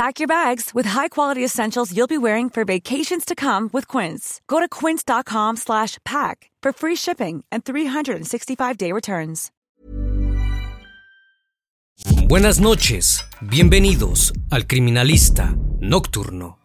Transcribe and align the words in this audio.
Pack 0.00 0.18
your 0.18 0.28
bags 0.28 0.70
with 0.72 0.86
high-quality 0.88 1.44
essentials 1.44 1.94
you'll 1.94 2.06
be 2.06 2.16
wearing 2.16 2.48
for 2.48 2.64
vacations 2.64 3.22
to 3.26 3.34
come 3.34 3.68
with 3.70 3.86
Quince. 3.86 4.40
Go 4.48 4.58
to 4.58 4.66
quince.com 4.66 5.56
slash 5.56 5.98
pack 6.06 6.48
for 6.62 6.72
free 6.72 6.96
shipping 6.96 7.44
and 7.52 7.66
365-day 7.66 8.92
returns. 8.92 9.50
Buenas 12.28 12.58
noches. 12.60 13.26
Bienvenidos 13.42 14.32
al 14.50 14.66
Criminalista 14.66 15.54
Nocturno. 15.80 16.60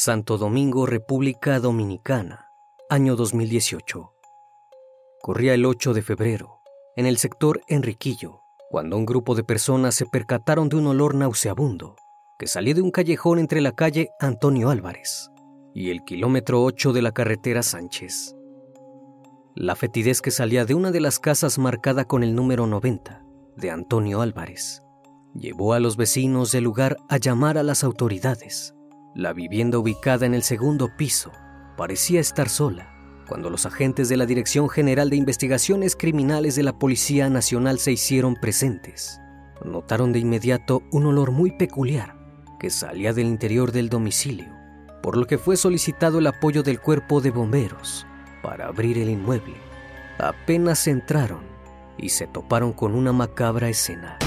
Santo 0.00 0.38
Domingo, 0.38 0.86
República 0.86 1.58
Dominicana, 1.58 2.52
año 2.88 3.16
2018. 3.16 4.12
Corría 5.20 5.54
el 5.54 5.66
8 5.66 5.92
de 5.92 6.02
febrero, 6.02 6.60
en 6.94 7.04
el 7.04 7.18
sector 7.18 7.62
Enriquillo, 7.66 8.42
cuando 8.70 8.96
un 8.96 9.04
grupo 9.04 9.34
de 9.34 9.42
personas 9.42 9.96
se 9.96 10.06
percataron 10.06 10.68
de 10.68 10.76
un 10.76 10.86
olor 10.86 11.16
nauseabundo 11.16 11.96
que 12.38 12.46
salía 12.46 12.74
de 12.74 12.80
un 12.80 12.92
callejón 12.92 13.40
entre 13.40 13.60
la 13.60 13.72
calle 13.72 14.10
Antonio 14.20 14.70
Álvarez 14.70 15.32
y 15.74 15.90
el 15.90 16.04
kilómetro 16.04 16.62
8 16.62 16.92
de 16.92 17.02
la 17.02 17.10
carretera 17.10 17.64
Sánchez. 17.64 18.36
La 19.56 19.74
fetidez 19.74 20.20
que 20.20 20.30
salía 20.30 20.64
de 20.64 20.74
una 20.74 20.92
de 20.92 21.00
las 21.00 21.18
casas 21.18 21.58
marcada 21.58 22.04
con 22.04 22.22
el 22.22 22.36
número 22.36 22.68
90 22.68 23.24
de 23.56 23.70
Antonio 23.72 24.20
Álvarez 24.20 24.80
llevó 25.34 25.72
a 25.72 25.80
los 25.80 25.96
vecinos 25.96 26.52
del 26.52 26.62
lugar 26.62 26.98
a 27.08 27.16
llamar 27.16 27.58
a 27.58 27.64
las 27.64 27.82
autoridades. 27.82 28.77
La 29.14 29.32
vivienda 29.32 29.78
ubicada 29.78 30.26
en 30.26 30.34
el 30.34 30.42
segundo 30.42 30.94
piso 30.96 31.32
parecía 31.76 32.20
estar 32.20 32.48
sola 32.48 32.94
cuando 33.26 33.48
los 33.50 33.64
agentes 33.64 34.08
de 34.08 34.16
la 34.16 34.26
Dirección 34.26 34.68
General 34.68 35.08
de 35.10 35.16
Investigaciones 35.16 35.96
Criminales 35.96 36.56
de 36.56 36.62
la 36.62 36.78
Policía 36.78 37.28
Nacional 37.30 37.78
se 37.78 37.92
hicieron 37.92 38.36
presentes. 38.36 39.20
Notaron 39.64 40.12
de 40.12 40.18
inmediato 40.18 40.82
un 40.92 41.06
olor 41.06 41.30
muy 41.30 41.52
peculiar 41.52 42.16
que 42.60 42.70
salía 42.70 43.12
del 43.12 43.26
interior 43.26 43.72
del 43.72 43.88
domicilio, 43.88 44.54
por 45.02 45.16
lo 45.16 45.26
que 45.26 45.38
fue 45.38 45.56
solicitado 45.56 46.18
el 46.18 46.26
apoyo 46.26 46.62
del 46.62 46.80
cuerpo 46.80 47.20
de 47.20 47.30
bomberos 47.30 48.06
para 48.42 48.66
abrir 48.66 48.98
el 48.98 49.08
inmueble. 49.08 49.56
Apenas 50.18 50.86
entraron 50.86 51.40
y 51.96 52.10
se 52.10 52.26
toparon 52.26 52.72
con 52.72 52.94
una 52.94 53.12
macabra 53.12 53.68
escena. 53.68 54.18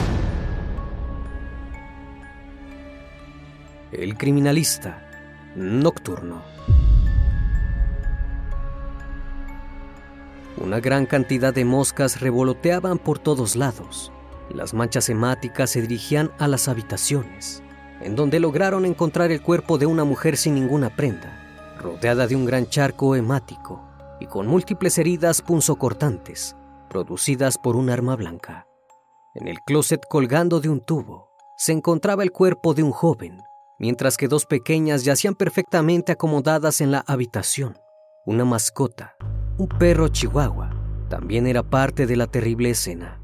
El 3.91 4.17
criminalista 4.17 5.05
nocturno. 5.53 6.41
Una 10.55 10.79
gran 10.79 11.05
cantidad 11.05 11.53
de 11.53 11.65
moscas 11.65 12.21
revoloteaban 12.21 12.99
por 12.99 13.19
todos 13.19 13.57
lados. 13.57 14.13
Las 14.49 14.73
manchas 14.73 15.09
hemáticas 15.09 15.71
se 15.71 15.81
dirigían 15.81 16.31
a 16.39 16.47
las 16.47 16.69
habitaciones, 16.69 17.63
en 17.99 18.15
donde 18.15 18.39
lograron 18.39 18.85
encontrar 18.85 19.29
el 19.29 19.41
cuerpo 19.41 19.77
de 19.77 19.87
una 19.87 20.05
mujer 20.05 20.37
sin 20.37 20.55
ninguna 20.55 20.95
prenda, 20.95 21.75
rodeada 21.77 22.27
de 22.27 22.37
un 22.37 22.45
gran 22.45 22.67
charco 22.67 23.17
hemático 23.17 23.85
y 24.21 24.25
con 24.27 24.47
múltiples 24.47 24.97
heridas 24.99 25.41
punzocortantes 25.41 26.55
producidas 26.89 27.57
por 27.57 27.75
un 27.75 27.89
arma 27.89 28.15
blanca. 28.15 28.67
En 29.35 29.49
el 29.49 29.59
closet 29.61 30.01
colgando 30.09 30.61
de 30.61 30.69
un 30.69 30.79
tubo 30.79 31.29
se 31.57 31.73
encontraba 31.73 32.23
el 32.23 32.31
cuerpo 32.31 32.73
de 32.73 32.83
un 32.83 32.91
joven, 32.91 33.41
mientras 33.81 34.15
que 34.15 34.27
dos 34.27 34.45
pequeñas 34.45 35.05
yacían 35.05 35.33
perfectamente 35.33 36.11
acomodadas 36.11 36.81
en 36.81 36.91
la 36.91 37.03
habitación. 37.07 37.79
Una 38.27 38.45
mascota, 38.45 39.15
un 39.57 39.67
perro 39.67 40.07
chihuahua, 40.07 40.69
también 41.09 41.47
era 41.47 41.63
parte 41.63 42.05
de 42.05 42.15
la 42.15 42.27
terrible 42.27 42.69
escena. 42.69 43.19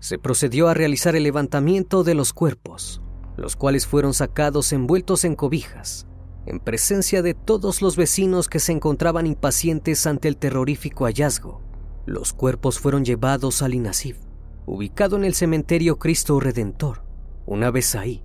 Se 0.00 0.18
procedió 0.18 0.68
a 0.68 0.74
realizar 0.74 1.16
el 1.16 1.22
levantamiento 1.22 2.04
de 2.04 2.14
los 2.14 2.34
cuerpos, 2.34 3.00
los 3.38 3.56
cuales 3.56 3.86
fueron 3.86 4.12
sacados 4.12 4.70
envueltos 4.74 5.24
en 5.24 5.34
cobijas, 5.34 6.06
en 6.44 6.60
presencia 6.60 7.22
de 7.22 7.32
todos 7.32 7.80
los 7.80 7.96
vecinos 7.96 8.48
que 8.48 8.60
se 8.60 8.72
encontraban 8.72 9.26
impacientes 9.26 10.06
ante 10.06 10.28
el 10.28 10.36
terrorífico 10.36 11.06
hallazgo. 11.06 11.62
Los 12.04 12.34
cuerpos 12.34 12.78
fueron 12.78 13.02
llevados 13.02 13.62
al 13.62 13.72
INASIF, 13.72 14.18
ubicado 14.66 15.16
en 15.16 15.24
el 15.24 15.32
cementerio 15.32 15.98
Cristo 15.98 16.38
Redentor. 16.38 17.02
Una 17.46 17.70
vez 17.70 17.94
ahí, 17.94 18.22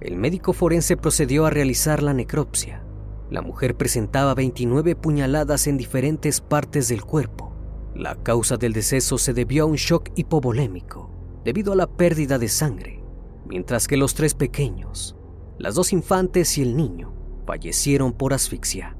el 0.00 0.16
médico 0.16 0.52
forense 0.52 0.96
procedió 0.96 1.46
a 1.46 1.50
realizar 1.50 2.02
la 2.02 2.14
necropsia. 2.14 2.84
La 3.30 3.42
mujer 3.42 3.76
presentaba 3.76 4.34
29 4.34 4.96
puñaladas 4.96 5.66
en 5.66 5.76
diferentes 5.76 6.40
partes 6.40 6.88
del 6.88 7.04
cuerpo. 7.04 7.52
La 7.94 8.14
causa 8.14 8.56
del 8.56 8.72
deceso 8.72 9.18
se 9.18 9.34
debió 9.34 9.64
a 9.64 9.66
un 9.66 9.74
shock 9.74 10.10
hipovolémico 10.14 11.10
debido 11.44 11.72
a 11.72 11.76
la 11.76 11.86
pérdida 11.86 12.38
de 12.38 12.48
sangre, 12.48 13.02
mientras 13.46 13.88
que 13.88 13.96
los 13.96 14.14
tres 14.14 14.34
pequeños, 14.34 15.16
las 15.58 15.74
dos 15.74 15.92
infantes 15.92 16.56
y 16.58 16.62
el 16.62 16.76
niño, 16.76 17.12
fallecieron 17.46 18.12
por 18.12 18.34
asfixia. 18.34 18.96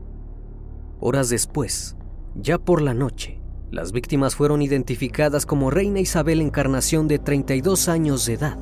Horas 1.01 1.29
después, 1.29 1.97
Ya 2.35 2.59
por 2.59 2.83
la 2.83 2.95
noche, 2.95 3.41
las 3.71 3.93
víctimas 3.93 4.35
fueron 4.35 4.63
identificadas 4.63 5.47
como 5.47 5.71
Reina 5.71 6.01
Isabel 6.01 6.41
Encarnación 6.41 7.07
de 7.09 7.19
32 7.19 7.89
años 7.89 8.27
de 8.27 8.35
edad, 8.35 8.59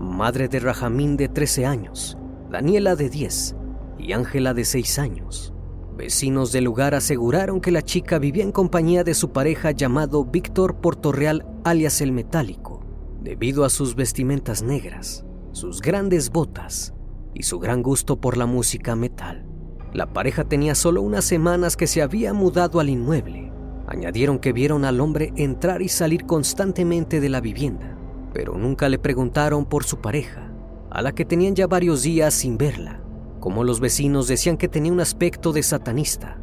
madre 0.00 0.48
de 0.48 0.60
Rajamín 0.60 1.16
de 1.16 1.28
13 1.28 1.66
años, 1.66 2.16
Daniela 2.50 2.96
de 2.96 3.10
10 3.10 3.54
y 3.98 4.12
Ángela 4.12 4.54
de 4.54 4.64
6 4.64 4.98
años. 4.98 5.52
Vecinos 5.96 6.52
del 6.52 6.64
lugar 6.64 6.94
aseguraron 6.94 7.60
que 7.60 7.70
la 7.70 7.82
chica 7.82 8.18
vivía 8.18 8.42
en 8.42 8.52
compañía 8.52 9.04
de 9.04 9.12
su 9.12 9.32
pareja 9.32 9.72
llamado 9.72 10.24
Víctor 10.24 10.76
Portorreal 10.76 11.46
alias 11.64 12.00
el 12.00 12.12
Metálico, 12.12 12.82
debido 13.20 13.64
a 13.64 13.70
sus 13.70 13.94
vestimentas 13.94 14.62
negras, 14.62 15.26
sus 15.52 15.82
grandes 15.82 16.30
botas 16.30 16.94
y 17.34 17.42
su 17.42 17.58
gran 17.58 17.82
gusto 17.82 18.20
por 18.20 18.38
la 18.38 18.46
música 18.46 18.96
metal. 18.96 19.46
La 19.92 20.12
pareja 20.14 20.44
tenía 20.44 20.74
solo 20.74 21.02
unas 21.02 21.26
semanas 21.26 21.76
que 21.76 21.86
se 21.86 22.00
había 22.00 22.32
mudado 22.32 22.80
al 22.80 22.88
inmueble. 22.88 23.52
Añadieron 23.86 24.38
que 24.38 24.54
vieron 24.54 24.86
al 24.86 25.00
hombre 25.00 25.32
entrar 25.36 25.82
y 25.82 25.88
salir 25.88 26.24
constantemente 26.24 27.20
de 27.20 27.28
la 27.28 27.40
vivienda, 27.40 27.98
pero 28.32 28.56
nunca 28.56 28.88
le 28.88 28.98
preguntaron 28.98 29.64
por 29.64 29.84
su 29.84 30.00
pareja, 30.00 30.50
a 30.90 31.02
la 31.02 31.12
que 31.12 31.24
tenían 31.24 31.54
ya 31.54 31.66
varios 31.66 32.02
días 32.02 32.34
sin 32.34 32.58
verla. 32.58 33.00
Como 33.40 33.64
los 33.64 33.80
vecinos 33.80 34.28
decían 34.28 34.56
que 34.56 34.68
tenía 34.68 34.92
un 34.92 35.00
aspecto 35.00 35.52
de 35.52 35.62
satanista, 35.62 36.38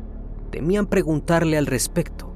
temían 0.49 0.87
preguntarle 0.87 1.57
al 1.57 1.65
respecto, 1.65 2.33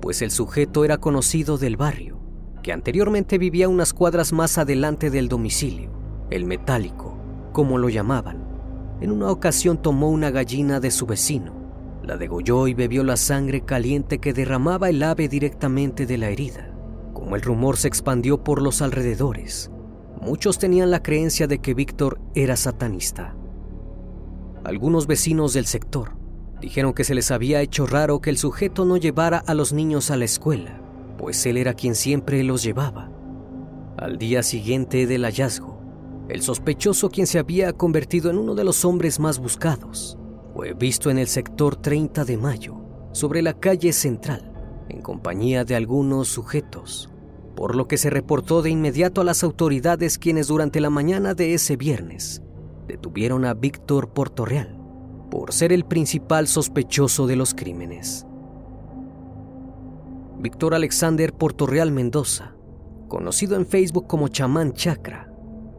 pues 0.00 0.22
el 0.22 0.30
sujeto 0.30 0.84
era 0.84 0.98
conocido 0.98 1.58
del 1.58 1.76
barrio, 1.76 2.20
que 2.62 2.72
anteriormente 2.72 3.38
vivía 3.38 3.68
unas 3.68 3.92
cuadras 3.92 4.32
más 4.32 4.58
adelante 4.58 5.10
del 5.10 5.28
domicilio, 5.28 5.90
el 6.30 6.44
metálico, 6.44 7.16
como 7.52 7.78
lo 7.78 7.88
llamaban. 7.88 8.44
En 9.00 9.10
una 9.10 9.30
ocasión 9.30 9.78
tomó 9.78 10.10
una 10.10 10.30
gallina 10.30 10.80
de 10.80 10.90
su 10.90 11.06
vecino, 11.06 11.52
la 12.02 12.16
degolló 12.16 12.68
y 12.68 12.74
bebió 12.74 13.02
la 13.02 13.16
sangre 13.16 13.62
caliente 13.62 14.18
que 14.18 14.32
derramaba 14.32 14.90
el 14.90 15.02
ave 15.02 15.28
directamente 15.28 16.06
de 16.06 16.18
la 16.18 16.28
herida. 16.28 16.73
Como 17.14 17.36
el 17.36 17.42
rumor 17.42 17.78
se 17.78 17.88
expandió 17.88 18.44
por 18.44 18.60
los 18.60 18.82
alrededores, 18.82 19.70
muchos 20.20 20.58
tenían 20.58 20.90
la 20.90 21.02
creencia 21.02 21.46
de 21.46 21.60
que 21.60 21.72
Víctor 21.72 22.20
era 22.34 22.56
satanista. 22.56 23.34
Algunos 24.64 25.06
vecinos 25.06 25.54
del 25.54 25.64
sector 25.64 26.12
dijeron 26.60 26.92
que 26.92 27.04
se 27.04 27.14
les 27.14 27.30
había 27.30 27.62
hecho 27.62 27.86
raro 27.86 28.20
que 28.20 28.30
el 28.30 28.36
sujeto 28.36 28.84
no 28.84 28.98
llevara 28.98 29.38
a 29.38 29.54
los 29.54 29.72
niños 29.72 30.10
a 30.10 30.16
la 30.16 30.26
escuela, 30.26 30.80
pues 31.16 31.46
él 31.46 31.56
era 31.56 31.74
quien 31.74 31.94
siempre 31.94 32.42
los 32.42 32.62
llevaba. 32.62 33.10
Al 33.96 34.18
día 34.18 34.42
siguiente 34.42 35.06
del 35.06 35.24
hallazgo, 35.24 35.80
el 36.28 36.42
sospechoso 36.42 37.10
quien 37.10 37.26
se 37.26 37.38
había 37.38 37.72
convertido 37.72 38.30
en 38.30 38.38
uno 38.38 38.54
de 38.54 38.64
los 38.64 38.84
hombres 38.84 39.20
más 39.20 39.38
buscados 39.38 40.18
fue 40.54 40.72
visto 40.72 41.10
en 41.10 41.18
el 41.18 41.26
sector 41.26 41.76
30 41.76 42.24
de 42.24 42.36
mayo, 42.36 42.76
sobre 43.12 43.42
la 43.42 43.54
calle 43.54 43.92
central, 43.92 44.53
en 44.88 45.00
compañía 45.00 45.64
de 45.64 45.74
algunos 45.74 46.28
sujetos, 46.28 47.10
por 47.54 47.74
lo 47.74 47.88
que 47.88 47.96
se 47.96 48.10
reportó 48.10 48.62
de 48.62 48.70
inmediato 48.70 49.20
a 49.20 49.24
las 49.24 49.44
autoridades 49.44 50.18
quienes 50.18 50.48
durante 50.48 50.80
la 50.80 50.90
mañana 50.90 51.34
de 51.34 51.54
ese 51.54 51.76
viernes 51.76 52.42
detuvieron 52.86 53.44
a 53.44 53.54
Víctor 53.54 54.12
Portorreal 54.12 54.78
por 55.30 55.52
ser 55.52 55.72
el 55.72 55.84
principal 55.84 56.46
sospechoso 56.46 57.26
de 57.26 57.36
los 57.36 57.54
crímenes. 57.54 58.26
Víctor 60.38 60.74
Alexander 60.74 61.32
Portorreal 61.32 61.90
Mendoza, 61.90 62.54
conocido 63.08 63.56
en 63.56 63.66
Facebook 63.66 64.06
como 64.06 64.28
Chamán 64.28 64.74
Chakra, 64.74 65.32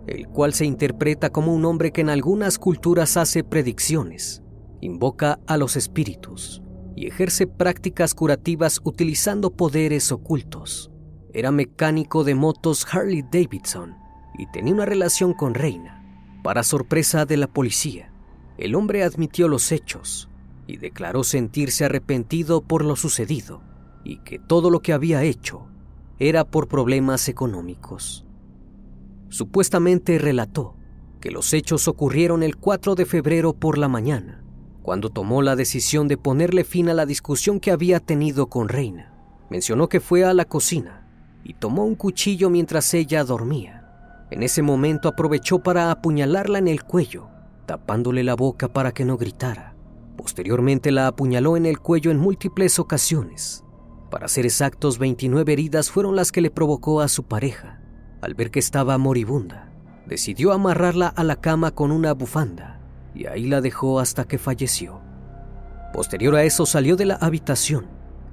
el 0.08 0.28
cual 0.28 0.54
se 0.54 0.66
interpreta 0.66 1.30
como 1.30 1.54
un 1.54 1.66
hombre 1.66 1.92
que 1.92 2.02
en 2.02 2.10
algunas 2.10 2.58
culturas 2.58 3.18
hace 3.18 3.44
predicciones, 3.44 4.42
invoca 4.82 5.40
a 5.48 5.58
los 5.58 5.76
espíritus 5.76 6.62
y 6.96 7.08
ejerce 7.08 7.48
prácticas 7.48 8.14
curativas 8.14 8.80
utilizando 8.84 9.52
poderes 9.52 10.12
ocultos. 10.12 10.92
Era 11.34 11.52
mecánico 11.52 12.24
de 12.24 12.36
motos 12.36 12.86
Harley 12.90 13.24
Davidson 13.24 13.96
y 14.38 14.48
tenía 14.52 14.74
una 14.74 14.86
relación 14.86 15.34
con 15.34 15.54
Reina, 15.54 16.04
para 16.44 16.64
sorpresa 16.64 17.26
de 17.26 17.38
la 17.38 17.48
policía, 17.48 18.12
el 18.58 18.76
hombre 18.76 19.04
admitió 19.04 19.48
los 19.48 19.72
hechos 19.72 20.30
y 20.68 20.78
declaró 20.78 21.24
sentirse 21.24 21.86
arrepentido 21.86 22.62
por 22.62 22.86
lo 22.86 22.96
sucedido 22.96 23.62
y 24.04 24.20
que 24.20 24.40
todo 24.40 24.70
lo 24.70 24.82
que 24.82 24.94
había 24.94 25.24
hecho 25.24 25.68
era 26.20 26.46
por 26.46 26.68
problemas 26.68 27.28
económicos. 27.28 28.26
Supuestamente 29.30 30.18
relató 30.18 30.78
que 31.20 31.32
los 31.32 31.54
hechos 31.54 31.88
ocurrieron 31.88 32.44
el 32.44 32.56
4 32.56 32.96
de 32.96 33.06
febrero 33.06 33.54
por 33.54 33.78
la 33.78 33.90
mañana, 33.90 34.35
cuando 34.86 35.10
tomó 35.10 35.42
la 35.42 35.58
decisión 35.58 36.08
de 36.08 36.16
ponerle 36.16 36.64
fin 36.64 36.88
a 36.88 36.94
la 36.94 37.06
discusión 37.06 37.60
que 37.60 37.72
había 37.72 38.00
tenido 38.00 38.48
con 38.48 38.70
Reina. 38.70 39.12
Mencionó 39.50 39.90
que 39.90 40.00
fue 40.00 40.24
a 40.24 40.34
la 40.34 40.46
cocina 40.46 41.08
y 41.44 41.56
tomó 41.56 41.84
un 41.84 41.96
cuchillo 41.96 42.50
mientras 42.50 42.94
ella 42.94 43.24
dormía 43.26 43.86
en 44.32 44.42
ese 44.42 44.62
momento 44.62 45.08
aprovechó 45.08 45.60
para 45.60 45.92
apuñalarla 45.92 46.58
en 46.58 46.68
el 46.68 46.84
cuello, 46.84 47.28
tapándole 47.66 48.24
la 48.24 48.36
boca 48.36 48.68
para 48.68 48.92
que 48.92 49.06
no 49.06 49.18
gritara. 49.18 49.76
Posteriormente 50.18 50.92
la 50.92 51.08
apuñaló 51.08 51.58
en 51.58 51.66
el 51.66 51.80
cuello 51.80 52.10
en 52.10 52.18
múltiples 52.18 52.80
ocasiones. 52.80 53.64
Para 54.10 54.28
ser 54.28 54.46
exactos, 54.46 54.98
29 54.98 55.54
heridas 55.54 55.92
fueron 55.92 56.16
las 56.16 56.32
que 56.32 56.42
le 56.42 56.50
provocó 56.50 57.02
a 57.02 57.08
su 57.08 57.24
pareja. 57.24 57.82
Al 58.22 58.34
ver 58.34 58.50
que 58.50 58.60
estaba 58.60 58.98
moribunda, 58.98 59.72
decidió 60.08 60.54
amarrarla 60.54 61.08
a 61.08 61.24
la 61.24 61.36
cama 61.36 61.72
con 61.72 61.92
una 61.92 62.14
bufanda 62.14 62.75
y 63.16 63.28
ahí 63.28 63.48
la 63.48 63.62
dejó 63.62 64.00
hasta 64.00 64.26
que 64.26 64.38
falleció. 64.38 65.02
Posterior 65.94 66.36
a 66.36 66.44
eso 66.44 66.66
salió 66.66 66.98
de 66.98 67.06
la 67.06 67.16
habitación 67.16 67.88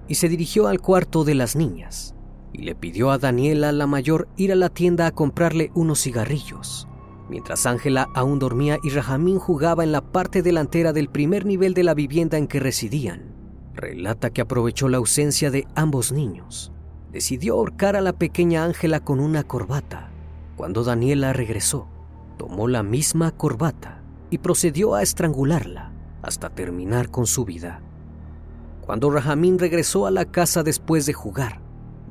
y 0.08 0.16
se 0.16 0.28
dirigió 0.28 0.66
al 0.66 0.80
cuarto 0.80 1.24
de 1.24 1.36
las 1.36 1.54
niñas 1.54 2.14
y 2.52 2.62
le 2.62 2.74
pidió 2.74 3.10
a 3.10 3.18
Daniela 3.18 3.72
la 3.72 3.86
mayor 3.86 4.28
ir 4.36 4.52
a 4.52 4.56
la 4.56 4.68
tienda 4.68 5.06
a 5.06 5.12
comprarle 5.12 5.70
unos 5.74 6.02
cigarrillos. 6.02 6.88
Mientras 7.30 7.64
Ángela 7.64 8.08
aún 8.14 8.38
dormía 8.38 8.78
y 8.82 8.90
Rajamín 8.90 9.38
jugaba 9.38 9.84
en 9.84 9.92
la 9.92 10.02
parte 10.02 10.42
delantera 10.42 10.92
del 10.92 11.08
primer 11.08 11.46
nivel 11.46 11.72
de 11.72 11.84
la 11.84 11.94
vivienda 11.94 12.36
en 12.36 12.46
que 12.46 12.60
residían, 12.60 13.34
relata 13.74 14.30
que 14.30 14.42
aprovechó 14.42 14.88
la 14.88 14.98
ausencia 14.98 15.50
de 15.50 15.66
ambos 15.74 16.12
niños. 16.12 16.72
Decidió 17.10 17.54
ahorcar 17.54 17.96
a 17.96 18.00
la 18.00 18.12
pequeña 18.12 18.64
Ángela 18.64 19.00
con 19.00 19.20
una 19.20 19.44
corbata. 19.44 20.10
Cuando 20.56 20.84
Daniela 20.84 21.32
regresó, 21.32 21.88
tomó 22.36 22.68
la 22.68 22.82
misma 22.82 23.30
corbata 23.30 24.01
y 24.32 24.38
procedió 24.38 24.94
a 24.94 25.02
estrangularla 25.02 25.92
hasta 26.22 26.48
terminar 26.48 27.10
con 27.10 27.26
su 27.26 27.44
vida. 27.44 27.82
Cuando 28.80 29.10
Rajamín 29.10 29.58
regresó 29.58 30.06
a 30.06 30.10
la 30.10 30.24
casa 30.24 30.62
después 30.62 31.04
de 31.04 31.12
jugar, 31.12 31.60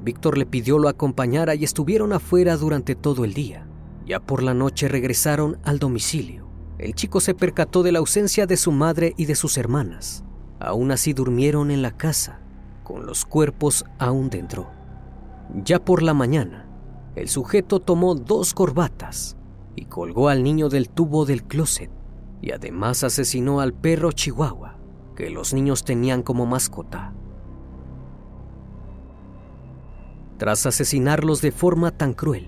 Víctor 0.03 0.37
le 0.37 0.45
pidió 0.45 0.77
lo 0.77 0.87
acompañara 0.87 1.55
y 1.55 1.63
estuvieron 1.63 2.13
afuera 2.13 2.57
durante 2.57 2.93
todo 2.93 3.25
el 3.25 3.33
día. 3.33 3.65
Ya 4.05 4.19
por 4.19 4.43
la 4.43 4.53
noche 4.53 4.87
regresaron 4.87 5.57
al 5.63 5.79
domicilio. 5.79 6.47
El 6.77 6.93
chico 6.93 7.21
se 7.21 7.33
percató 7.33 7.81
de 7.81 7.91
la 7.91 7.99
ausencia 7.99 8.45
de 8.45 8.57
su 8.57 8.71
madre 8.71 9.15
y 9.17 9.25
de 9.25 9.33
sus 9.33 9.57
hermanas. 9.57 10.23
Aún 10.59 10.91
así 10.91 11.13
durmieron 11.13 11.71
en 11.71 11.81
la 11.81 11.97
casa, 11.97 12.39
con 12.83 13.07
los 13.07 13.25
cuerpos 13.25 13.83
aún 13.97 14.29
dentro. 14.29 14.69
Ya 15.63 15.83
por 15.83 16.03
la 16.03 16.13
mañana, 16.13 16.67
el 17.15 17.29
sujeto 17.29 17.79
tomó 17.79 18.13
dos 18.13 18.53
corbatas 18.53 19.37
y 19.75 19.85
colgó 19.85 20.29
al 20.29 20.43
niño 20.43 20.69
del 20.69 20.87
tubo 20.87 21.25
del 21.25 21.43
closet 21.43 21.89
y 22.41 22.51
además 22.51 23.03
asesinó 23.03 23.61
al 23.61 23.73
perro 23.73 24.11
chihuahua 24.11 24.77
que 25.15 25.29
los 25.29 25.53
niños 25.53 25.83
tenían 25.83 26.23
como 26.23 26.45
mascota. 26.45 27.13
Tras 30.37 30.65
asesinarlos 30.65 31.41
de 31.41 31.51
forma 31.51 31.91
tan 31.91 32.13
cruel, 32.13 32.47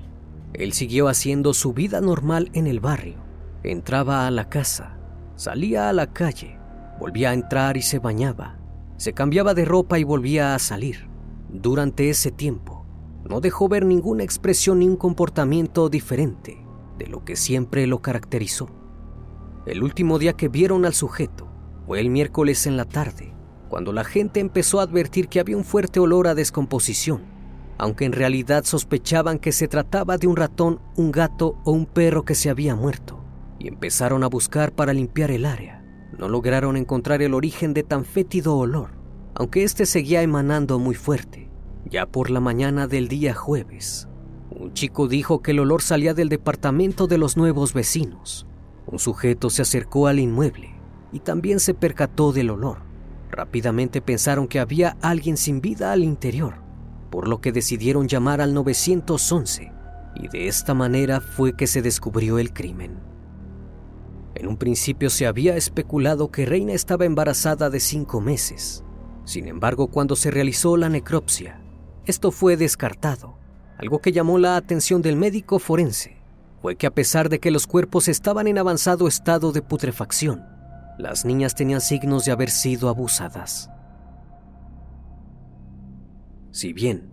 él 0.53 0.73
siguió 0.73 1.07
haciendo 1.07 1.53
su 1.53 1.73
vida 1.73 2.01
normal 2.01 2.49
en 2.53 2.65
el 2.67 2.79
barrio. 2.79 3.17
Entraba 3.63 4.25
a 4.25 4.31
la 4.31 4.49
casa, 4.49 4.97
salía 5.35 5.89
a 5.89 5.93
la 5.93 6.11
calle, 6.11 6.59
volvía 6.99 7.29
a 7.29 7.33
entrar 7.33 7.77
y 7.77 7.81
se 7.81 7.99
bañaba, 7.99 8.57
se 8.97 9.13
cambiaba 9.13 9.53
de 9.53 9.65
ropa 9.65 9.99
y 9.99 10.03
volvía 10.03 10.55
a 10.55 10.59
salir. 10.59 11.07
Durante 11.49 12.09
ese 12.09 12.31
tiempo, 12.31 12.85
no 13.29 13.41
dejó 13.41 13.69
ver 13.69 13.85
ninguna 13.85 14.23
expresión 14.23 14.79
ni 14.79 14.87
un 14.87 14.97
comportamiento 14.97 15.87
diferente 15.89 16.65
de 16.97 17.07
lo 17.07 17.23
que 17.23 17.35
siempre 17.35 17.85
lo 17.85 18.01
caracterizó. 18.01 18.82
El 19.65 19.83
último 19.83 20.19
día 20.19 20.33
que 20.33 20.49
vieron 20.49 20.85
al 20.85 20.93
sujeto 20.93 21.47
fue 21.85 21.99
el 21.99 22.09
miércoles 22.09 22.67
en 22.67 22.77
la 22.77 22.85
tarde, 22.85 23.33
cuando 23.69 23.91
la 23.93 24.03
gente 24.03 24.39
empezó 24.39 24.79
a 24.79 24.83
advertir 24.83 25.27
que 25.27 25.39
había 25.39 25.57
un 25.57 25.63
fuerte 25.63 25.99
olor 25.99 26.27
a 26.27 26.35
descomposición 26.35 27.33
aunque 27.77 28.05
en 28.05 28.13
realidad 28.13 28.63
sospechaban 28.63 29.39
que 29.39 29.51
se 29.51 29.67
trataba 29.67 30.17
de 30.17 30.27
un 30.27 30.35
ratón, 30.35 30.79
un 30.95 31.11
gato 31.11 31.57
o 31.63 31.71
un 31.71 31.85
perro 31.85 32.23
que 32.23 32.35
se 32.35 32.49
había 32.49 32.75
muerto, 32.75 33.23
y 33.59 33.67
empezaron 33.67 34.23
a 34.23 34.27
buscar 34.27 34.73
para 34.73 34.93
limpiar 34.93 35.31
el 35.31 35.45
área. 35.45 35.83
No 36.17 36.29
lograron 36.29 36.77
encontrar 36.77 37.21
el 37.21 37.33
origen 37.33 37.73
de 37.73 37.83
tan 37.83 38.05
fétido 38.05 38.55
olor, 38.55 38.91
aunque 39.35 39.63
este 39.63 39.85
seguía 39.85 40.21
emanando 40.21 40.79
muy 40.79 40.95
fuerte. 40.95 41.49
Ya 41.85 42.05
por 42.05 42.29
la 42.29 42.39
mañana 42.39 42.87
del 42.87 43.07
día 43.07 43.33
jueves, 43.33 44.07
un 44.49 44.73
chico 44.73 45.07
dijo 45.07 45.41
que 45.41 45.51
el 45.51 45.59
olor 45.59 45.81
salía 45.81 46.13
del 46.13 46.29
departamento 46.29 47.07
de 47.07 47.17
los 47.17 47.35
nuevos 47.35 47.73
vecinos. 47.73 48.45
Un 48.87 48.99
sujeto 48.99 49.49
se 49.49 49.61
acercó 49.61 50.07
al 50.07 50.19
inmueble 50.19 50.75
y 51.11 51.19
también 51.19 51.59
se 51.59 51.73
percató 51.73 52.33
del 52.33 52.49
olor. 52.49 52.79
Rápidamente 53.31 54.01
pensaron 54.01 54.47
que 54.47 54.59
había 54.59 54.97
alguien 55.01 55.37
sin 55.37 55.61
vida 55.61 55.91
al 55.91 56.03
interior, 56.03 56.55
por 57.09 57.27
lo 57.27 57.41
que 57.41 57.51
decidieron 57.51 58.07
llamar 58.07 58.41
al 58.41 58.53
911 58.53 59.71
y 60.15 60.27
de 60.27 60.47
esta 60.47 60.73
manera 60.73 61.21
fue 61.21 61.55
que 61.55 61.65
se 61.65 61.81
descubrió 61.81 62.37
el 62.37 62.53
crimen. 62.53 62.99
En 64.35 64.47
un 64.47 64.57
principio 64.57 65.09
se 65.09 65.25
había 65.25 65.55
especulado 65.55 66.29
que 66.31 66.45
Reina 66.45 66.73
estaba 66.73 67.05
embarazada 67.05 67.69
de 67.69 67.79
cinco 67.79 68.19
meses. 68.19 68.83
Sin 69.25 69.47
embargo, 69.47 69.87
cuando 69.87 70.15
se 70.15 70.31
realizó 70.31 70.75
la 70.75 70.89
necropsia, 70.89 71.61
esto 72.05 72.31
fue 72.31 72.57
descartado. 72.57 73.37
Algo 73.77 73.99
que 73.99 74.11
llamó 74.11 74.37
la 74.37 74.55
atención 74.55 75.01
del 75.01 75.15
médico 75.15 75.59
forense 75.59 76.22
fue 76.63 76.77
que 76.77 76.87
a 76.87 76.95
pesar 76.95 77.27
de 77.27 77.41
que 77.41 77.51
los 77.51 77.67
cuerpos 77.67 78.07
estaban 78.07 78.47
en 78.47 78.57
avanzado 78.57 79.09
estado 79.09 79.51
de 79.51 79.61
putrefacción, 79.61 80.45
las 80.97 81.25
niñas 81.25 81.55
tenían 81.55 81.81
signos 81.81 82.23
de 82.23 82.31
haber 82.31 82.49
sido 82.49 82.87
abusadas. 82.87 83.69
Si 86.51 86.71
bien 86.71 87.11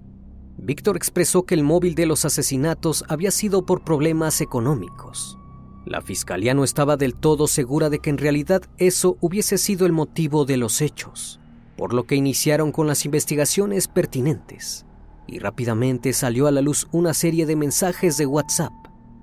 Víctor 0.56 0.96
expresó 0.96 1.46
que 1.46 1.56
el 1.56 1.64
móvil 1.64 1.96
de 1.96 2.06
los 2.06 2.24
asesinatos 2.24 3.04
había 3.08 3.32
sido 3.32 3.66
por 3.66 3.82
problemas 3.82 4.40
económicos, 4.40 5.36
la 5.84 6.00
fiscalía 6.00 6.54
no 6.54 6.62
estaba 6.62 6.96
del 6.96 7.16
todo 7.16 7.48
segura 7.48 7.90
de 7.90 7.98
que 7.98 8.10
en 8.10 8.18
realidad 8.18 8.62
eso 8.78 9.16
hubiese 9.20 9.58
sido 9.58 9.84
el 9.84 9.90
motivo 9.90 10.44
de 10.44 10.58
los 10.58 10.80
hechos, 10.80 11.40
por 11.76 11.92
lo 11.92 12.04
que 12.04 12.14
iniciaron 12.14 12.70
con 12.70 12.86
las 12.86 13.04
investigaciones 13.04 13.88
pertinentes 13.88 14.86
y 15.26 15.40
rápidamente 15.40 16.12
salió 16.12 16.46
a 16.46 16.52
la 16.52 16.60
luz 16.60 16.86
una 16.92 17.14
serie 17.14 17.46
de 17.46 17.56
mensajes 17.56 18.16
de 18.16 18.26
WhatsApp 18.26 18.79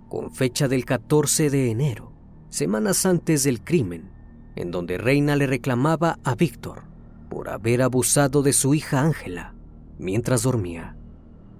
con 0.07 0.31
fecha 0.31 0.67
del 0.67 0.85
14 0.85 1.49
de 1.49 1.71
enero, 1.71 2.13
semanas 2.49 3.05
antes 3.05 3.43
del 3.43 3.63
crimen, 3.63 4.11
en 4.55 4.71
donde 4.71 4.97
Reina 4.97 5.35
le 5.35 5.47
reclamaba 5.47 6.19
a 6.23 6.35
Víctor 6.35 6.83
por 7.29 7.49
haber 7.49 7.81
abusado 7.81 8.41
de 8.41 8.53
su 8.53 8.73
hija 8.73 9.01
Ángela 9.01 9.53
mientras 9.99 10.43
dormía. 10.43 10.95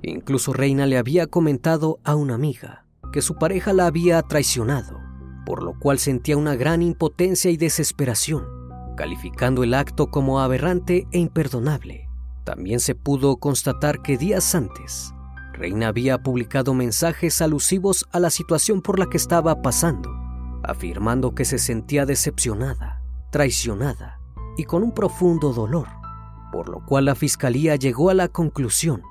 Incluso 0.02 0.54
Reina 0.54 0.86
le 0.86 0.98
había 0.98 1.28
comentado 1.28 2.00
a 2.04 2.16
una 2.16 2.36
amiga 2.36 2.86
que 3.12 3.22
su 3.22 3.36
pareja 3.36 3.74
la 3.74 3.88
había 3.88 4.22
traicionado, 4.22 5.00
por 5.46 5.64
lo 5.64 5.78
cual 5.80 5.98
sentía 6.00 6.38
una 6.38 6.56
gran 6.56 6.82
impotencia 6.82 7.52
y 7.52 7.58
desesperación, 7.58 8.46
calificando 8.96 9.64
el 9.64 9.74
acto 9.74 10.08
como 10.08 10.40
aberrante 10.40 11.08
e 11.12 11.20
imperdonable. 11.20 12.10
También 12.44 12.80
se 12.80 12.96
pudo 12.96 13.38
constatar 13.38 14.02
que 14.02 14.18
días 14.18 14.56
antes, 14.56 15.14
Reina 15.58 15.88
había 15.88 16.22
publicado 16.22 16.76
mensajes 16.76 17.42
alusivos 17.42 18.06
a 18.12 18.20
la 18.20 18.30
situación 18.30 18.84
por 18.84 19.00
la 19.00 19.08
que 19.08 19.18
estaba 19.18 19.64
pasando, 19.64 20.12
afirmando 20.64 21.34
que 21.34 21.46
se 21.46 21.58
sentía 21.58 22.06
decepcionada, 22.06 23.02
traicionada 23.32 24.20
y 24.56 24.66
con 24.66 24.84
un 24.84 24.94
profundo 24.94 25.54
dolor, 25.54 25.88
por 26.52 26.70
lo 26.70 26.86
cual 26.86 27.06
la 27.06 27.16
fiscalía 27.16 27.76
llegó 27.76 28.12
a 28.12 28.14
la 28.14 28.28
conclusión 28.28 29.02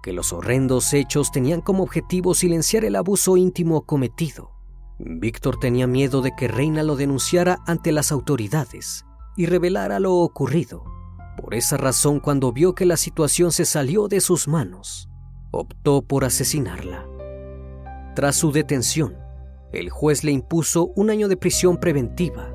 que 0.00 0.12
los 0.12 0.32
horrendos 0.32 0.94
hechos 0.94 1.32
tenían 1.32 1.60
como 1.60 1.82
objetivo 1.82 2.34
silenciar 2.34 2.84
el 2.84 2.94
abuso 2.94 3.36
íntimo 3.36 3.84
cometido. 3.84 4.52
Víctor 5.00 5.58
tenía 5.58 5.88
miedo 5.88 6.22
de 6.22 6.36
que 6.36 6.46
Reina 6.46 6.84
lo 6.84 6.94
denunciara 6.94 7.58
ante 7.66 7.90
las 7.90 8.12
autoridades 8.12 9.04
y 9.36 9.46
revelara 9.46 9.98
lo 9.98 10.14
ocurrido. 10.14 10.84
Por 11.36 11.54
esa 11.54 11.76
razón, 11.76 12.20
cuando 12.20 12.52
vio 12.52 12.76
que 12.76 12.86
la 12.86 12.96
situación 12.96 13.50
se 13.50 13.64
salió 13.64 14.06
de 14.06 14.20
sus 14.20 14.46
manos, 14.46 15.08
optó 15.50 16.02
por 16.02 16.24
asesinarla. 16.24 17.06
Tras 18.14 18.36
su 18.36 18.52
detención, 18.52 19.16
el 19.72 19.90
juez 19.90 20.24
le 20.24 20.32
impuso 20.32 20.92
un 20.96 21.10
año 21.10 21.28
de 21.28 21.36
prisión 21.36 21.78
preventiva 21.78 22.52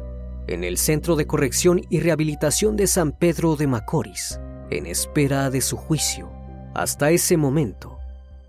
en 0.48 0.64
el 0.64 0.78
Centro 0.78 1.16
de 1.16 1.28
Corrección 1.28 1.82
y 1.90 2.00
Rehabilitación 2.00 2.76
de 2.76 2.88
San 2.88 3.12
Pedro 3.12 3.56
de 3.56 3.68
Macorís, 3.68 4.40
en 4.70 4.86
espera 4.86 5.50
de 5.50 5.62
su 5.62 5.78
juicio. 5.78 6.32
Hasta 6.74 7.12
ese 7.12 7.38
momento, 7.38 8.00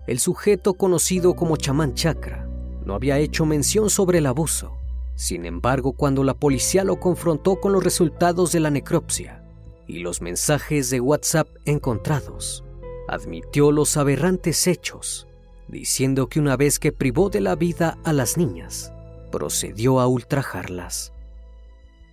el 0.07 0.19
sujeto 0.19 0.73
conocido 0.73 1.35
como 1.35 1.55
chamán 1.55 1.93
chakra 1.93 2.47
no 2.85 2.93
había 2.95 3.19
hecho 3.19 3.45
mención 3.45 3.89
sobre 3.89 4.17
el 4.17 4.25
abuso. 4.25 4.73
Sin 5.15 5.45
embargo, 5.45 5.93
cuando 5.93 6.23
la 6.23 6.33
policía 6.33 6.83
lo 6.83 6.99
confrontó 6.99 7.61
con 7.61 7.71
los 7.71 7.83
resultados 7.83 8.51
de 8.51 8.59
la 8.59 8.71
necropsia 8.71 9.43
y 9.87 9.99
los 9.99 10.21
mensajes 10.21 10.89
de 10.89 10.99
WhatsApp 10.99 11.47
encontrados, 11.65 12.63
admitió 13.07 13.71
los 13.71 13.97
aberrantes 13.97 14.67
hechos, 14.67 15.27
diciendo 15.67 16.27
que 16.27 16.39
una 16.39 16.57
vez 16.57 16.79
que 16.79 16.91
privó 16.91 17.29
de 17.29 17.41
la 17.41 17.55
vida 17.55 17.97
a 18.03 18.13
las 18.13 18.37
niñas, 18.37 18.91
procedió 19.31 19.99
a 19.99 20.07
ultrajarlas. 20.07 21.13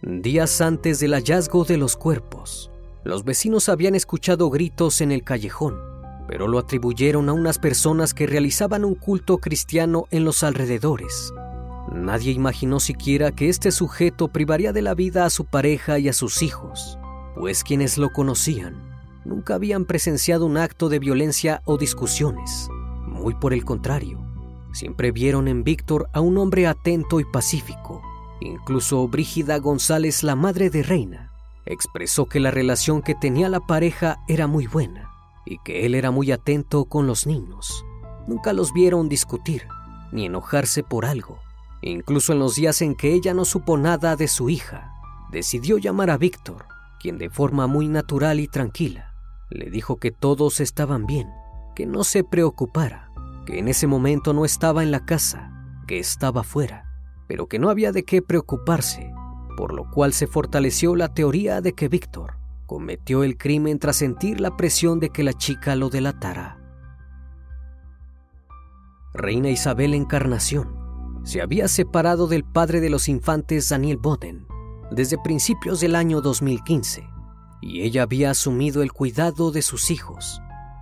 Días 0.02 0.60
antes 0.60 0.98
del 1.00 1.12
hallazgo 1.12 1.64
de 1.64 1.76
los 1.76 1.96
cuerpos, 1.96 2.70
los 3.04 3.24
vecinos 3.24 3.68
habían 3.68 3.94
escuchado 3.94 4.50
gritos 4.50 5.00
en 5.00 5.12
el 5.12 5.22
callejón, 5.22 5.78
pero 6.26 6.48
lo 6.48 6.58
atribuyeron 6.58 7.28
a 7.28 7.32
unas 7.32 7.58
personas 7.58 8.14
que 8.14 8.26
realizaban 8.26 8.84
un 8.84 8.94
culto 8.94 9.38
cristiano 9.38 10.06
en 10.10 10.24
los 10.24 10.42
alrededores. 10.42 11.32
Nadie 11.92 12.32
imaginó 12.32 12.78
siquiera 12.78 13.32
que 13.32 13.48
este 13.48 13.72
sujeto 13.72 14.28
privaría 14.28 14.72
de 14.72 14.82
la 14.82 14.94
vida 14.94 15.24
a 15.24 15.30
su 15.30 15.44
pareja 15.44 15.98
y 15.98 16.08
a 16.08 16.12
sus 16.12 16.42
hijos, 16.42 16.98
pues 17.34 17.64
quienes 17.64 17.98
lo 17.98 18.12
conocían 18.12 18.89
nunca 19.24 19.54
habían 19.54 19.84
presenciado 19.84 20.46
un 20.46 20.56
acto 20.56 20.88
de 20.88 20.98
violencia 20.98 21.62
o 21.64 21.78
discusiones. 21.78 22.68
Muy 23.06 23.34
por 23.34 23.52
el 23.52 23.64
contrario, 23.64 24.20
siempre 24.72 25.12
vieron 25.12 25.48
en 25.48 25.64
Víctor 25.64 26.08
a 26.12 26.20
un 26.20 26.38
hombre 26.38 26.66
atento 26.66 27.20
y 27.20 27.24
pacífico, 27.24 28.02
Incluso 28.40 29.06
Brígida 29.06 29.58
González, 29.58 30.22
la 30.22 30.34
madre 30.34 30.70
de 30.70 30.82
Reina, 30.82 31.30
expresó 31.66 32.26
que 32.26 32.40
la 32.40 32.50
relación 32.50 33.02
que 33.02 33.14
tenía 33.14 33.50
la 33.50 33.60
pareja 33.60 34.18
era 34.28 34.46
muy 34.46 34.66
buena 34.66 35.10
y 35.44 35.58
que 35.58 35.84
él 35.84 35.94
era 35.94 36.10
muy 36.10 36.32
atento 36.32 36.86
con 36.86 37.06
los 37.06 37.26
niños. 37.26 37.84
Nunca 38.26 38.52
los 38.54 38.72
vieron 38.72 39.08
discutir 39.08 39.68
ni 40.10 40.26
enojarse 40.26 40.82
por 40.82 41.04
algo. 41.04 41.38
Incluso 41.82 42.32
en 42.32 42.38
los 42.38 42.56
días 42.56 42.82
en 42.82 42.94
que 42.94 43.12
ella 43.12 43.34
no 43.34 43.44
supo 43.44 43.76
nada 43.76 44.16
de 44.16 44.26
su 44.26 44.48
hija, 44.48 44.92
decidió 45.30 45.78
llamar 45.78 46.10
a 46.10 46.16
Víctor, 46.16 46.66
quien 46.98 47.18
de 47.18 47.30
forma 47.30 47.66
muy 47.66 47.88
natural 47.88 48.40
y 48.40 48.48
tranquila 48.48 49.09
le 49.50 49.70
dijo 49.70 49.96
que 49.96 50.10
todos 50.10 50.60
estaban 50.60 51.06
bien, 51.06 51.28
que 51.74 51.86
no 51.86 52.04
se 52.04 52.24
preocupara, 52.24 53.12
que 53.46 53.58
en 53.58 53.68
ese 53.68 53.86
momento 53.86 54.32
no 54.32 54.44
estaba 54.44 54.82
en 54.82 54.90
la 54.90 55.04
casa, 55.04 55.50
que 55.86 55.98
estaba 55.98 56.42
fuera 56.42 56.90
pero 57.30 57.46
que 57.46 57.60
no 57.60 57.70
había 57.70 57.92
de 57.92 58.02
qué 58.02 58.22
preocuparse, 58.22 59.14
por 59.56 59.72
lo 59.72 59.88
cual 59.88 60.12
se 60.12 60.26
fortaleció 60.26 60.96
la 60.96 61.14
teoría 61.14 61.60
de 61.60 61.74
que 61.74 61.86
Víctor 61.86 62.38
cometió 62.66 63.22
el 63.22 63.38
crimen 63.38 63.78
tras 63.78 63.98
sentir 63.98 64.40
la 64.40 64.56
presión 64.56 64.98
de 64.98 65.10
que 65.10 65.22
la 65.22 65.32
chica 65.32 65.76
lo 65.76 65.90
delatara. 65.90 66.58
Reina 69.14 69.48
Isabel 69.48 69.94
Encarnación 69.94 70.74
se 71.22 71.40
había 71.40 71.68
separado 71.68 72.26
del 72.26 72.42
padre 72.42 72.80
de 72.80 72.90
los 72.90 73.08
infantes 73.08 73.68
Daniel 73.68 73.98
Boden 73.98 74.48
desde 74.90 75.16
principios 75.16 75.78
del 75.78 75.94
año 75.94 76.22
2015 76.22 77.06
y 77.60 77.82
ella 77.82 78.02
había 78.02 78.30
asumido 78.30 78.82
el 78.82 78.92
cuidado 78.92 79.50
de 79.50 79.62
sus 79.62 79.90
hijos. 79.90 80.40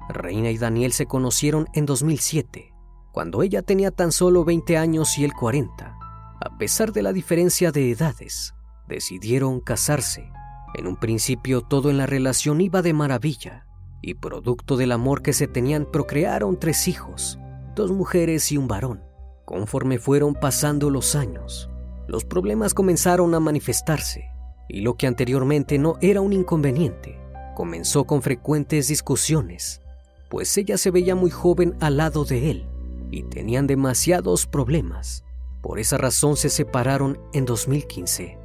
Reina 0.09 0.51
y 0.51 0.59
Daniel 0.59 0.93
se 0.93 1.07
conocieron 1.07 1.69
en 1.75 1.87
2007, 1.87 2.73
cuando 3.13 3.43
ella 3.43 3.63
tenía 3.63 3.91
tan 3.91 4.13
solo 4.13 4.45
20 4.45 4.77
años 4.77 5.19
y 5.19 5.25
él 5.25 5.33
40 5.33 5.99
a 6.41 6.57
pesar 6.57 6.93
de 6.93 7.03
la 7.03 7.13
diferencia 7.13 7.73
de 7.73 7.91
edades, 7.91 8.55
decidieron 8.87 9.61
casarse. 9.61 10.31
En 10.75 10.87
un 10.87 10.97
principio 10.97 11.63
todo 11.63 11.91
en 11.91 11.99
la 11.99 12.07
relación 12.07 12.61
iba 12.61 12.81
de 12.81 12.93
maravilla, 12.93 13.67
y 14.01 14.15
producto 14.15 14.77
del 14.77 14.93
amor 14.93 15.23
que 15.23 15.33
se 15.33 15.49
tenían 15.49 15.85
procrearon 15.91 16.59
tres 16.59 16.87
hijos, 16.87 17.39
dos 17.75 17.91
mujeres 17.91 18.53
y 18.53 18.57
un 18.57 18.69
varón. 18.69 19.03
Conforme 19.45 19.99
fueron 19.99 20.35
pasando 20.35 20.91
los 20.91 21.17
años, 21.17 21.71
los 22.07 22.25
problemas 22.25 22.73
comenzaron 22.73 23.35
a 23.35 23.41
manifestarse, 23.41 24.31
y 24.69 24.83
lo 24.83 24.97
que 24.97 25.07
anteriormente 25.07 25.79
no 25.79 25.97
era 26.01 26.21
un 26.21 26.33
inconveniente, 26.33 27.19
comenzó 27.57 28.05
con 28.05 28.23
frecuentes 28.23 28.89
discusiones, 28.89 29.81
pues 30.29 30.57
ella 30.59 30.77
se 30.77 30.91
veía 30.91 31.15
muy 31.15 31.31
joven 31.31 31.75
al 31.81 31.97
lado 31.97 32.25
de 32.25 32.51
él, 32.51 32.67
y 33.11 33.23
tenían 33.23 33.67
demasiados 33.67 34.47
problemas. 34.47 35.25
Por 35.63 35.79
esa 35.79 35.97
razón 35.97 36.37
se 36.37 36.51
separaron 36.51 37.19
en 37.33 37.47
2015. 37.47 38.39